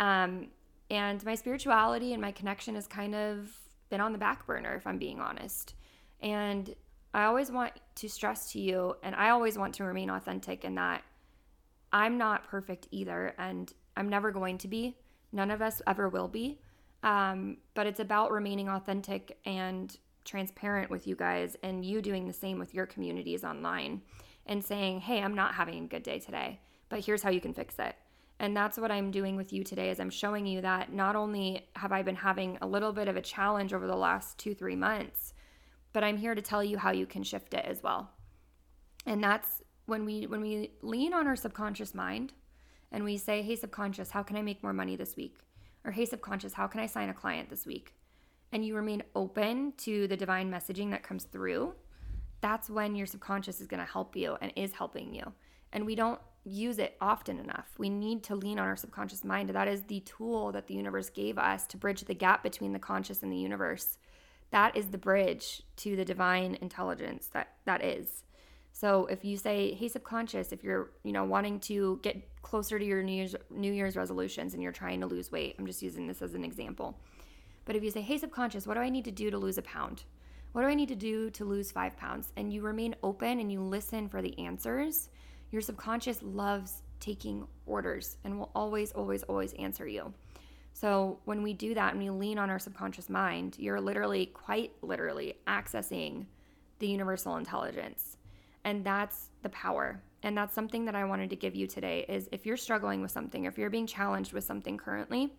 Um, 0.00 0.48
and 0.90 1.24
my 1.24 1.36
spirituality 1.36 2.12
and 2.12 2.20
my 2.20 2.32
connection 2.32 2.74
has 2.74 2.88
kind 2.88 3.14
of 3.14 3.56
been 3.88 4.00
on 4.00 4.12
the 4.12 4.18
back 4.18 4.46
burner, 4.46 4.74
if 4.74 4.86
I'm 4.86 4.98
being 4.98 5.20
honest. 5.20 5.74
And 6.20 6.74
I 7.14 7.24
always 7.24 7.50
want 7.50 7.72
to 7.96 8.08
stress 8.08 8.52
to 8.52 8.60
you, 8.60 8.96
and 9.02 9.14
I 9.14 9.30
always 9.30 9.56
want 9.56 9.74
to 9.76 9.84
remain 9.84 10.10
authentic 10.10 10.64
in 10.64 10.74
that 10.74 11.02
I'm 11.92 12.18
not 12.18 12.44
perfect 12.44 12.88
either, 12.90 13.34
and 13.38 13.72
I'm 13.96 14.08
never 14.08 14.30
going 14.30 14.58
to 14.58 14.68
be. 14.68 14.96
None 15.32 15.50
of 15.50 15.62
us 15.62 15.80
ever 15.86 16.08
will 16.08 16.28
be. 16.28 16.60
Um, 17.02 17.58
but 17.74 17.86
it's 17.86 18.00
about 18.00 18.32
remaining 18.32 18.68
authentic 18.68 19.38
and 19.44 19.96
transparent 20.24 20.90
with 20.90 21.06
you 21.06 21.14
guys, 21.14 21.56
and 21.62 21.84
you 21.84 22.02
doing 22.02 22.26
the 22.26 22.32
same 22.32 22.58
with 22.58 22.74
your 22.74 22.86
communities 22.86 23.44
online 23.44 24.02
and 24.46 24.64
saying, 24.64 25.00
hey, 25.00 25.22
I'm 25.22 25.34
not 25.34 25.54
having 25.54 25.84
a 25.84 25.88
good 25.88 26.02
day 26.02 26.18
today, 26.18 26.60
but 26.88 27.04
here's 27.04 27.22
how 27.22 27.30
you 27.30 27.40
can 27.40 27.54
fix 27.54 27.78
it. 27.78 27.94
And 28.38 28.56
that's 28.56 28.76
what 28.76 28.90
I'm 28.90 29.10
doing 29.10 29.36
with 29.36 29.52
you 29.52 29.64
today 29.64 29.90
is 29.90 29.98
I'm 29.98 30.10
showing 30.10 30.46
you 30.46 30.60
that 30.60 30.92
not 30.92 31.16
only 31.16 31.66
have 31.76 31.92
I 31.92 32.02
been 32.02 32.16
having 32.16 32.58
a 32.60 32.66
little 32.66 32.92
bit 32.92 33.08
of 33.08 33.16
a 33.16 33.22
challenge 33.22 33.72
over 33.72 33.86
the 33.86 33.96
last 33.96 34.36
2-3 34.38 34.76
months, 34.76 35.32
but 35.96 36.04
I'm 36.04 36.18
here 36.18 36.34
to 36.34 36.42
tell 36.42 36.62
you 36.62 36.76
how 36.76 36.90
you 36.90 37.06
can 37.06 37.22
shift 37.22 37.54
it 37.54 37.64
as 37.64 37.82
well. 37.82 38.10
And 39.06 39.24
that's 39.24 39.62
when 39.86 40.04
we 40.04 40.26
when 40.26 40.42
we 40.42 40.72
lean 40.82 41.14
on 41.14 41.26
our 41.26 41.36
subconscious 41.36 41.94
mind 41.94 42.34
and 42.92 43.02
we 43.02 43.16
say, 43.16 43.40
"Hey 43.40 43.56
subconscious, 43.56 44.10
how 44.10 44.22
can 44.22 44.36
I 44.36 44.42
make 44.42 44.62
more 44.62 44.74
money 44.74 44.94
this 44.94 45.16
week?" 45.16 45.38
or 45.86 45.92
"Hey 45.92 46.04
subconscious, 46.04 46.52
how 46.52 46.66
can 46.66 46.80
I 46.80 46.86
sign 46.86 47.08
a 47.08 47.14
client 47.14 47.48
this 47.48 47.64
week?" 47.64 47.94
and 48.52 48.62
you 48.62 48.76
remain 48.76 49.04
open 49.14 49.72
to 49.78 50.06
the 50.06 50.18
divine 50.18 50.50
messaging 50.50 50.90
that 50.90 51.02
comes 51.02 51.24
through, 51.24 51.72
that's 52.42 52.68
when 52.68 52.94
your 52.94 53.06
subconscious 53.06 53.62
is 53.62 53.66
going 53.66 53.80
to 53.80 53.90
help 53.90 54.14
you 54.14 54.36
and 54.42 54.52
is 54.54 54.72
helping 54.72 55.14
you. 55.14 55.32
And 55.72 55.86
we 55.86 55.94
don't 55.94 56.20
use 56.44 56.78
it 56.78 56.98
often 57.00 57.38
enough. 57.38 57.70
We 57.78 57.88
need 57.88 58.22
to 58.24 58.36
lean 58.36 58.58
on 58.58 58.68
our 58.68 58.76
subconscious 58.76 59.24
mind. 59.24 59.48
That 59.48 59.66
is 59.66 59.84
the 59.84 60.00
tool 60.00 60.52
that 60.52 60.66
the 60.66 60.74
universe 60.74 61.08
gave 61.08 61.38
us 61.38 61.66
to 61.68 61.78
bridge 61.78 62.02
the 62.02 62.14
gap 62.14 62.42
between 62.42 62.74
the 62.74 62.78
conscious 62.78 63.22
and 63.22 63.32
the 63.32 63.38
universe. 63.38 63.96
That 64.56 64.74
is 64.74 64.86
the 64.86 64.96
bridge 64.96 65.62
to 65.84 65.96
the 65.96 66.04
divine 66.06 66.56
intelligence 66.62 67.28
that 67.34 67.48
that 67.66 67.84
is. 67.84 68.24
So 68.72 69.04
if 69.04 69.22
you 69.22 69.36
say, 69.36 69.74
"Hey 69.74 69.88
subconscious, 69.88 70.50
if 70.50 70.64
you're, 70.64 70.92
you 71.02 71.12
know, 71.12 71.24
wanting 71.24 71.60
to 71.68 72.00
get 72.02 72.16
closer 72.40 72.78
to 72.78 72.84
your 72.84 73.02
New 73.02 73.12
Year's 73.12 73.36
New 73.50 73.70
Year's 73.70 73.96
resolutions 73.96 74.54
and 74.54 74.62
you're 74.62 74.72
trying 74.72 75.00
to 75.02 75.06
lose 75.06 75.30
weight." 75.30 75.56
I'm 75.58 75.66
just 75.66 75.82
using 75.82 76.06
this 76.06 76.22
as 76.22 76.32
an 76.32 76.42
example. 76.42 76.98
But 77.66 77.76
if 77.76 77.84
you 77.84 77.90
say, 77.90 78.00
"Hey 78.00 78.16
subconscious, 78.16 78.66
what 78.66 78.74
do 78.76 78.80
I 78.80 78.88
need 78.88 79.04
to 79.04 79.10
do 79.10 79.30
to 79.30 79.36
lose 79.36 79.58
a 79.58 79.62
pound?" 79.62 80.04
What 80.52 80.62
do 80.62 80.68
I 80.68 80.74
need 80.74 80.88
to 80.88 80.96
do 81.10 81.28
to 81.32 81.44
lose 81.44 81.70
5 81.70 81.94
pounds? 81.98 82.32
And 82.38 82.50
you 82.50 82.62
remain 82.62 82.96
open 83.02 83.40
and 83.40 83.52
you 83.52 83.60
listen 83.60 84.08
for 84.08 84.22
the 84.22 84.38
answers 84.38 85.10
your 85.50 85.60
subconscious 85.60 86.22
loves 86.22 86.82
taking 86.98 87.46
orders 87.66 88.16
and 88.24 88.38
will 88.38 88.52
always, 88.54 88.90
always, 88.92 89.22
always 89.24 89.52
answer 89.52 89.86
you. 89.86 90.14
So 90.78 91.20
when 91.24 91.42
we 91.42 91.54
do 91.54 91.72
that 91.72 91.94
and 91.94 92.02
we 92.02 92.10
lean 92.10 92.38
on 92.38 92.50
our 92.50 92.58
subconscious 92.58 93.08
mind, 93.08 93.56
you're 93.58 93.80
literally, 93.80 94.26
quite 94.26 94.72
literally, 94.82 95.38
accessing 95.46 96.26
the 96.80 96.86
universal 96.86 97.36
intelligence. 97.36 98.18
And 98.62 98.84
that's 98.84 99.30
the 99.40 99.48
power. 99.48 100.02
And 100.22 100.36
that's 100.36 100.54
something 100.54 100.84
that 100.84 100.94
I 100.94 101.04
wanted 101.04 101.30
to 101.30 101.36
give 101.36 101.54
you 101.54 101.66
today 101.66 102.04
is 102.10 102.28
if 102.30 102.44
you're 102.44 102.58
struggling 102.58 103.00
with 103.00 103.10
something, 103.10 103.46
if 103.46 103.56
you're 103.56 103.70
being 103.70 103.86
challenged 103.86 104.34
with 104.34 104.44
something 104.44 104.76
currently, 104.76 105.32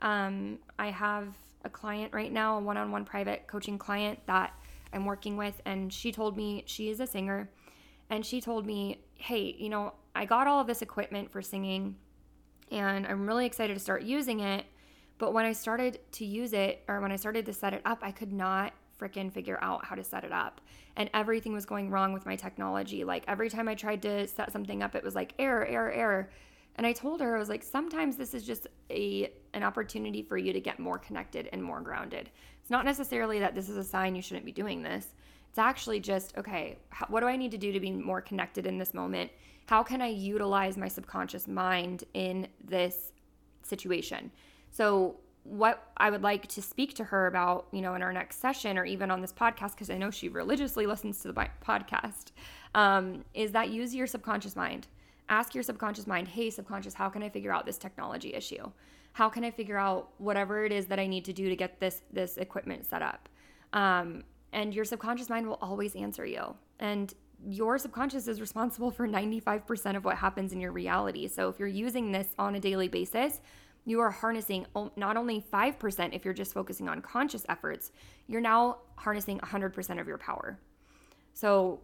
um, 0.00 0.58
I 0.78 0.86
have 0.86 1.34
a 1.66 1.68
client 1.68 2.14
right 2.14 2.32
now, 2.32 2.56
a 2.56 2.60
one-on-one 2.62 3.04
private 3.04 3.46
coaching 3.46 3.76
client 3.76 4.18
that 4.24 4.54
I'm 4.94 5.04
working 5.04 5.36
with, 5.36 5.60
and 5.66 5.92
she 5.92 6.12
told 6.12 6.34
me 6.34 6.62
she 6.64 6.88
is 6.88 7.00
a 7.00 7.06
singer 7.06 7.50
and 8.08 8.24
she 8.24 8.40
told 8.40 8.64
me, 8.64 9.02
Hey, 9.16 9.54
you 9.58 9.68
know, 9.68 9.92
I 10.14 10.24
got 10.24 10.46
all 10.46 10.62
of 10.62 10.66
this 10.66 10.80
equipment 10.80 11.30
for 11.30 11.42
singing 11.42 11.96
and 12.70 13.06
I'm 13.06 13.26
really 13.26 13.44
excited 13.44 13.74
to 13.74 13.80
start 13.80 14.02
using 14.02 14.40
it. 14.40 14.64
But 15.18 15.32
when 15.32 15.44
I 15.44 15.52
started 15.52 15.98
to 16.12 16.24
use 16.24 16.52
it 16.52 16.82
or 16.88 17.00
when 17.00 17.12
I 17.12 17.16
started 17.16 17.44
to 17.46 17.52
set 17.52 17.74
it 17.74 17.82
up, 17.84 17.98
I 18.02 18.12
could 18.12 18.32
not 18.32 18.72
freaking 18.98 19.32
figure 19.32 19.58
out 19.62 19.84
how 19.84 19.94
to 19.94 20.04
set 20.04 20.24
it 20.24 20.32
up. 20.32 20.60
And 20.96 21.10
everything 21.14 21.52
was 21.52 21.64
going 21.64 21.90
wrong 21.90 22.12
with 22.12 22.26
my 22.26 22.36
technology. 22.36 23.04
Like 23.04 23.24
every 23.28 23.50
time 23.50 23.68
I 23.68 23.74
tried 23.74 24.02
to 24.02 24.26
set 24.26 24.52
something 24.52 24.82
up, 24.82 24.94
it 24.94 25.04
was 25.04 25.14
like 25.14 25.34
error, 25.38 25.64
error, 25.66 25.90
error. 25.90 26.30
And 26.76 26.86
I 26.86 26.92
told 26.92 27.20
her, 27.20 27.36
I 27.36 27.38
was 27.38 27.48
like, 27.48 27.64
sometimes 27.64 28.16
this 28.16 28.34
is 28.34 28.44
just 28.44 28.68
a 28.90 29.32
an 29.52 29.62
opportunity 29.62 30.22
for 30.22 30.36
you 30.36 30.52
to 30.52 30.60
get 30.60 30.78
more 30.78 30.98
connected 30.98 31.48
and 31.52 31.62
more 31.62 31.80
grounded. 31.80 32.30
It's 32.60 32.70
not 32.70 32.84
necessarily 32.84 33.40
that 33.40 33.54
this 33.54 33.68
is 33.68 33.76
a 33.76 33.84
sign 33.84 34.14
you 34.14 34.22
shouldn't 34.22 34.46
be 34.46 34.52
doing 34.52 34.82
this. 34.82 35.14
It's 35.48 35.58
actually 35.58 35.98
just, 35.98 36.36
okay, 36.36 36.78
what 37.08 37.20
do 37.20 37.26
I 37.26 37.36
need 37.36 37.50
to 37.52 37.58
do 37.58 37.72
to 37.72 37.80
be 37.80 37.90
more 37.90 38.20
connected 38.20 38.66
in 38.66 38.78
this 38.78 38.94
moment? 38.94 39.30
How 39.66 39.82
can 39.82 40.00
I 40.00 40.08
utilize 40.08 40.76
my 40.76 40.88
subconscious 40.88 41.48
mind 41.48 42.04
in 42.14 42.46
this 42.62 43.12
situation? 43.62 44.30
So, 44.70 45.16
what 45.44 45.92
I 45.96 46.10
would 46.10 46.22
like 46.22 46.46
to 46.48 46.60
speak 46.60 46.94
to 46.94 47.04
her 47.04 47.26
about, 47.26 47.68
you 47.72 47.80
know, 47.80 47.94
in 47.94 48.02
our 48.02 48.12
next 48.12 48.38
session 48.38 48.76
or 48.76 48.84
even 48.84 49.10
on 49.10 49.22
this 49.22 49.32
podcast, 49.32 49.72
because 49.72 49.88
I 49.88 49.96
know 49.96 50.10
she 50.10 50.28
religiously 50.28 50.86
listens 50.86 51.20
to 51.20 51.32
the 51.32 51.48
podcast, 51.64 52.32
um, 52.74 53.24
is 53.32 53.52
that 53.52 53.70
use 53.70 53.94
your 53.94 54.06
subconscious 54.06 54.56
mind. 54.56 54.88
Ask 55.30 55.54
your 55.54 55.62
subconscious 55.62 56.06
mind, 56.06 56.28
hey, 56.28 56.50
subconscious, 56.50 56.92
how 56.92 57.08
can 57.08 57.22
I 57.22 57.30
figure 57.30 57.52
out 57.52 57.64
this 57.64 57.78
technology 57.78 58.34
issue? 58.34 58.70
How 59.12 59.28
can 59.28 59.42
I 59.42 59.50
figure 59.50 59.78
out 59.78 60.10
whatever 60.18 60.64
it 60.64 60.72
is 60.72 60.86
that 60.86 60.98
I 60.98 61.06
need 61.06 61.24
to 61.24 61.32
do 61.32 61.48
to 61.48 61.56
get 61.56 61.80
this 61.80 62.02
this 62.12 62.36
equipment 62.36 62.84
set 62.86 63.02
up? 63.02 63.28
Um, 63.72 64.24
and 64.52 64.74
your 64.74 64.84
subconscious 64.84 65.28
mind 65.28 65.46
will 65.46 65.58
always 65.60 65.94
answer 65.96 66.24
you. 66.24 66.54
And 66.78 67.12
your 67.46 67.78
subconscious 67.78 68.26
is 68.28 68.40
responsible 68.40 68.90
for 68.90 69.06
95% 69.06 69.96
of 69.96 70.04
what 70.04 70.16
happens 70.16 70.52
in 70.52 70.60
your 70.60 70.72
reality. 70.72 71.28
So 71.28 71.48
if 71.48 71.58
you're 71.58 71.68
using 71.68 72.10
this 72.12 72.28
on 72.38 72.54
a 72.54 72.60
daily 72.60 72.88
basis, 72.88 73.40
you 73.84 74.00
are 74.00 74.10
harnessing 74.10 74.66
not 74.96 75.16
only 75.16 75.44
5% 75.52 76.14
if 76.14 76.24
you're 76.24 76.34
just 76.34 76.52
focusing 76.52 76.88
on 76.88 77.00
conscious 77.00 77.44
efforts, 77.48 77.90
you're 78.26 78.40
now 78.40 78.78
harnessing 78.96 79.38
100% 79.40 80.00
of 80.00 80.06
your 80.06 80.18
power. 80.18 80.58
So 81.32 81.80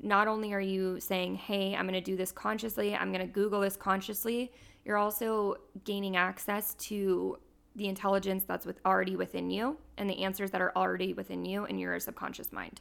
not 0.00 0.28
only 0.28 0.52
are 0.52 0.60
you 0.60 1.00
saying, 1.00 1.34
hey, 1.34 1.74
I'm 1.74 1.86
going 1.86 1.94
to 1.94 2.00
do 2.00 2.16
this 2.16 2.30
consciously, 2.30 2.94
I'm 2.94 3.12
going 3.12 3.26
to 3.26 3.32
Google 3.32 3.60
this 3.60 3.76
consciously, 3.76 4.52
you're 4.84 4.98
also 4.98 5.56
gaining 5.84 6.16
access 6.16 6.74
to 6.74 7.38
the 7.74 7.88
intelligence 7.88 8.44
that's 8.46 8.66
with 8.66 8.80
already 8.84 9.16
within 9.16 9.50
you 9.50 9.76
and 9.96 10.08
the 10.08 10.22
answers 10.22 10.50
that 10.52 10.60
are 10.60 10.72
already 10.76 11.12
within 11.12 11.44
you 11.44 11.64
in 11.64 11.78
your 11.78 11.98
subconscious 12.00 12.52
mind. 12.52 12.80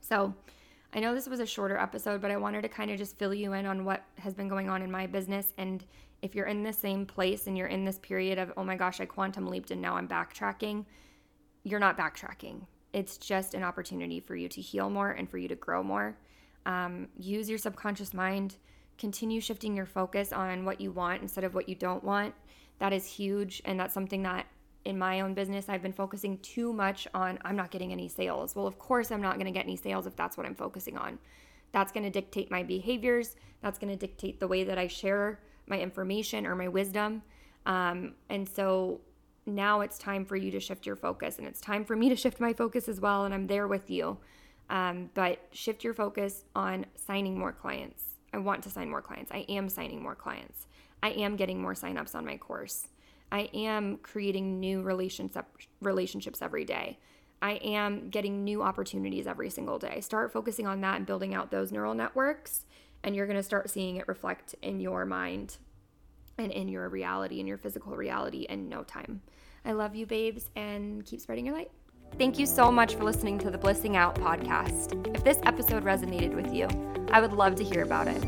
So, 0.00 0.34
I 0.94 1.00
know 1.00 1.14
this 1.14 1.28
was 1.28 1.40
a 1.40 1.46
shorter 1.46 1.76
episode, 1.76 2.22
but 2.22 2.30
I 2.30 2.38
wanted 2.38 2.62
to 2.62 2.68
kind 2.68 2.90
of 2.90 2.96
just 2.96 3.18
fill 3.18 3.34
you 3.34 3.52
in 3.52 3.66
on 3.66 3.84
what 3.84 4.04
has 4.18 4.32
been 4.32 4.48
going 4.48 4.70
on 4.70 4.80
in 4.80 4.90
my 4.90 5.06
business. 5.06 5.52
And 5.58 5.84
if 6.22 6.34
you're 6.34 6.46
in 6.46 6.62
the 6.62 6.72
same 6.72 7.06
place 7.06 7.46
and 7.46 7.56
you're 7.56 7.68
in 7.68 7.84
this 7.84 7.98
period 7.98 8.38
of, 8.38 8.52
oh 8.56 8.64
my 8.64 8.76
gosh, 8.76 9.00
I 9.00 9.06
quantum 9.06 9.46
leaped 9.46 9.70
and 9.70 9.80
now 9.80 9.96
I'm 9.96 10.08
backtracking, 10.08 10.84
you're 11.62 11.80
not 11.80 11.96
backtracking. 11.96 12.62
It's 12.92 13.18
just 13.18 13.54
an 13.54 13.62
opportunity 13.62 14.20
for 14.20 14.34
you 14.34 14.48
to 14.48 14.60
heal 14.60 14.90
more 14.90 15.10
and 15.10 15.30
for 15.30 15.38
you 15.38 15.48
to 15.48 15.54
grow 15.54 15.82
more. 15.82 16.16
Um, 16.66 17.08
use 17.16 17.48
your 17.48 17.58
subconscious 17.58 18.14
mind. 18.14 18.56
Continue 18.96 19.40
shifting 19.40 19.76
your 19.76 19.86
focus 19.86 20.32
on 20.32 20.64
what 20.64 20.80
you 20.80 20.90
want 20.90 21.22
instead 21.22 21.44
of 21.44 21.54
what 21.54 21.68
you 21.68 21.74
don't 21.74 22.02
want. 22.02 22.34
That 22.78 22.92
is 22.92 23.06
huge. 23.06 23.62
And 23.64 23.78
that's 23.78 23.94
something 23.94 24.22
that 24.22 24.46
in 24.84 24.98
my 24.98 25.20
own 25.20 25.34
business, 25.34 25.68
I've 25.68 25.82
been 25.82 25.92
focusing 25.92 26.38
too 26.38 26.72
much 26.72 27.06
on 27.14 27.38
I'm 27.44 27.56
not 27.56 27.70
getting 27.70 27.92
any 27.92 28.08
sales. 28.08 28.56
Well, 28.56 28.66
of 28.66 28.78
course, 28.78 29.12
I'm 29.12 29.20
not 29.20 29.34
going 29.34 29.46
to 29.46 29.52
get 29.52 29.64
any 29.64 29.76
sales 29.76 30.06
if 30.06 30.16
that's 30.16 30.36
what 30.36 30.46
I'm 30.46 30.54
focusing 30.54 30.96
on. 30.96 31.18
That's 31.72 31.92
going 31.92 32.04
to 32.04 32.10
dictate 32.10 32.50
my 32.50 32.62
behaviors. 32.62 33.36
That's 33.62 33.78
going 33.78 33.92
to 33.92 33.98
dictate 33.98 34.40
the 34.40 34.48
way 34.48 34.64
that 34.64 34.78
I 34.78 34.86
share 34.86 35.40
my 35.68 35.78
information 35.78 36.46
or 36.46 36.54
my 36.54 36.68
wisdom. 36.68 37.22
Um, 37.66 38.14
and 38.28 38.48
so 38.48 39.00
now 39.46 39.80
it's 39.80 39.98
time 39.98 40.24
for 40.24 40.36
you 40.36 40.50
to 40.50 40.60
shift 40.60 40.86
your 40.86 40.96
focus, 40.96 41.38
and 41.38 41.46
it's 41.46 41.60
time 41.60 41.84
for 41.84 41.96
me 41.96 42.08
to 42.08 42.16
shift 42.16 42.40
my 42.40 42.52
focus 42.52 42.88
as 42.88 43.00
well. 43.00 43.24
And 43.24 43.34
I'm 43.34 43.46
there 43.46 43.66
with 43.68 43.90
you. 43.90 44.18
Um, 44.70 45.10
but 45.14 45.38
shift 45.52 45.82
your 45.82 45.94
focus 45.94 46.44
on 46.54 46.86
signing 46.94 47.38
more 47.38 47.52
clients. 47.52 48.16
I 48.34 48.38
want 48.38 48.62
to 48.64 48.70
sign 48.70 48.90
more 48.90 49.00
clients. 49.00 49.32
I 49.32 49.46
am 49.48 49.68
signing 49.68 50.02
more 50.02 50.14
clients. 50.14 50.66
I 51.02 51.10
am 51.10 51.36
getting 51.36 51.62
more 51.62 51.74
signups 51.74 52.14
on 52.14 52.26
my 52.26 52.36
course. 52.36 52.88
I 53.32 53.48
am 53.54 53.98
creating 53.98 54.60
new 54.60 54.82
relationships 54.82 56.42
every 56.42 56.64
day. 56.64 56.98
I 57.40 57.52
am 57.52 58.10
getting 58.10 58.42
new 58.42 58.62
opportunities 58.62 59.26
every 59.26 59.48
single 59.48 59.78
day. 59.78 60.00
Start 60.00 60.32
focusing 60.32 60.66
on 60.66 60.80
that 60.80 60.96
and 60.96 61.06
building 61.06 61.34
out 61.34 61.50
those 61.50 61.70
neural 61.70 61.94
networks, 61.94 62.64
and 63.02 63.14
you're 63.14 63.26
going 63.26 63.36
to 63.36 63.42
start 63.42 63.70
seeing 63.70 63.96
it 63.96 64.08
reflect 64.08 64.54
in 64.62 64.80
your 64.80 65.04
mind 65.04 65.58
and 66.38 66.52
in 66.52 66.68
your 66.68 66.88
reality, 66.88 67.40
in 67.40 67.46
your 67.46 67.58
physical 67.58 67.96
reality 67.96 68.46
in 68.48 68.68
no 68.68 68.82
time. 68.82 69.20
I 69.64 69.72
love 69.72 69.94
you, 69.94 70.06
babes, 70.06 70.50
and 70.56 71.04
keep 71.04 71.20
spreading 71.20 71.46
your 71.46 71.54
light. 71.54 71.70
Thank 72.16 72.38
you 72.38 72.46
so 72.46 72.72
much 72.72 72.94
for 72.94 73.04
listening 73.04 73.38
to 73.40 73.50
the 73.50 73.58
Blissing 73.58 73.96
Out 73.96 74.14
podcast. 74.14 75.14
If 75.14 75.24
this 75.24 75.38
episode 75.44 75.84
resonated 75.84 76.34
with 76.34 76.52
you, 76.54 76.68
I 77.12 77.20
would 77.20 77.32
love 77.32 77.54
to 77.56 77.64
hear 77.64 77.82
about 77.82 78.08
it. 78.08 78.22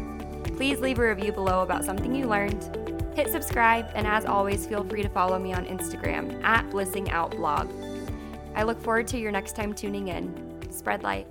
Please 0.56 0.80
leave 0.80 0.98
a 0.98 1.08
review 1.08 1.32
below 1.32 1.62
about 1.62 1.84
something 1.84 2.14
you 2.14 2.26
learned. 2.26 2.76
Hit 3.16 3.30
subscribe, 3.30 3.90
and 3.94 4.06
as 4.06 4.24
always, 4.24 4.66
feel 4.66 4.84
free 4.84 5.02
to 5.02 5.08
follow 5.08 5.38
me 5.38 5.52
on 5.52 5.64
Instagram 5.64 6.42
at 6.44 6.68
Blissing 6.70 7.10
Out 7.10 7.32
Blog. 7.32 7.70
I 8.54 8.62
look 8.64 8.80
forward 8.80 9.06
to 9.08 9.18
your 9.18 9.32
next 9.32 9.56
time 9.56 9.72
tuning 9.72 10.08
in. 10.08 10.60
Spread 10.70 11.02
light. 11.02 11.26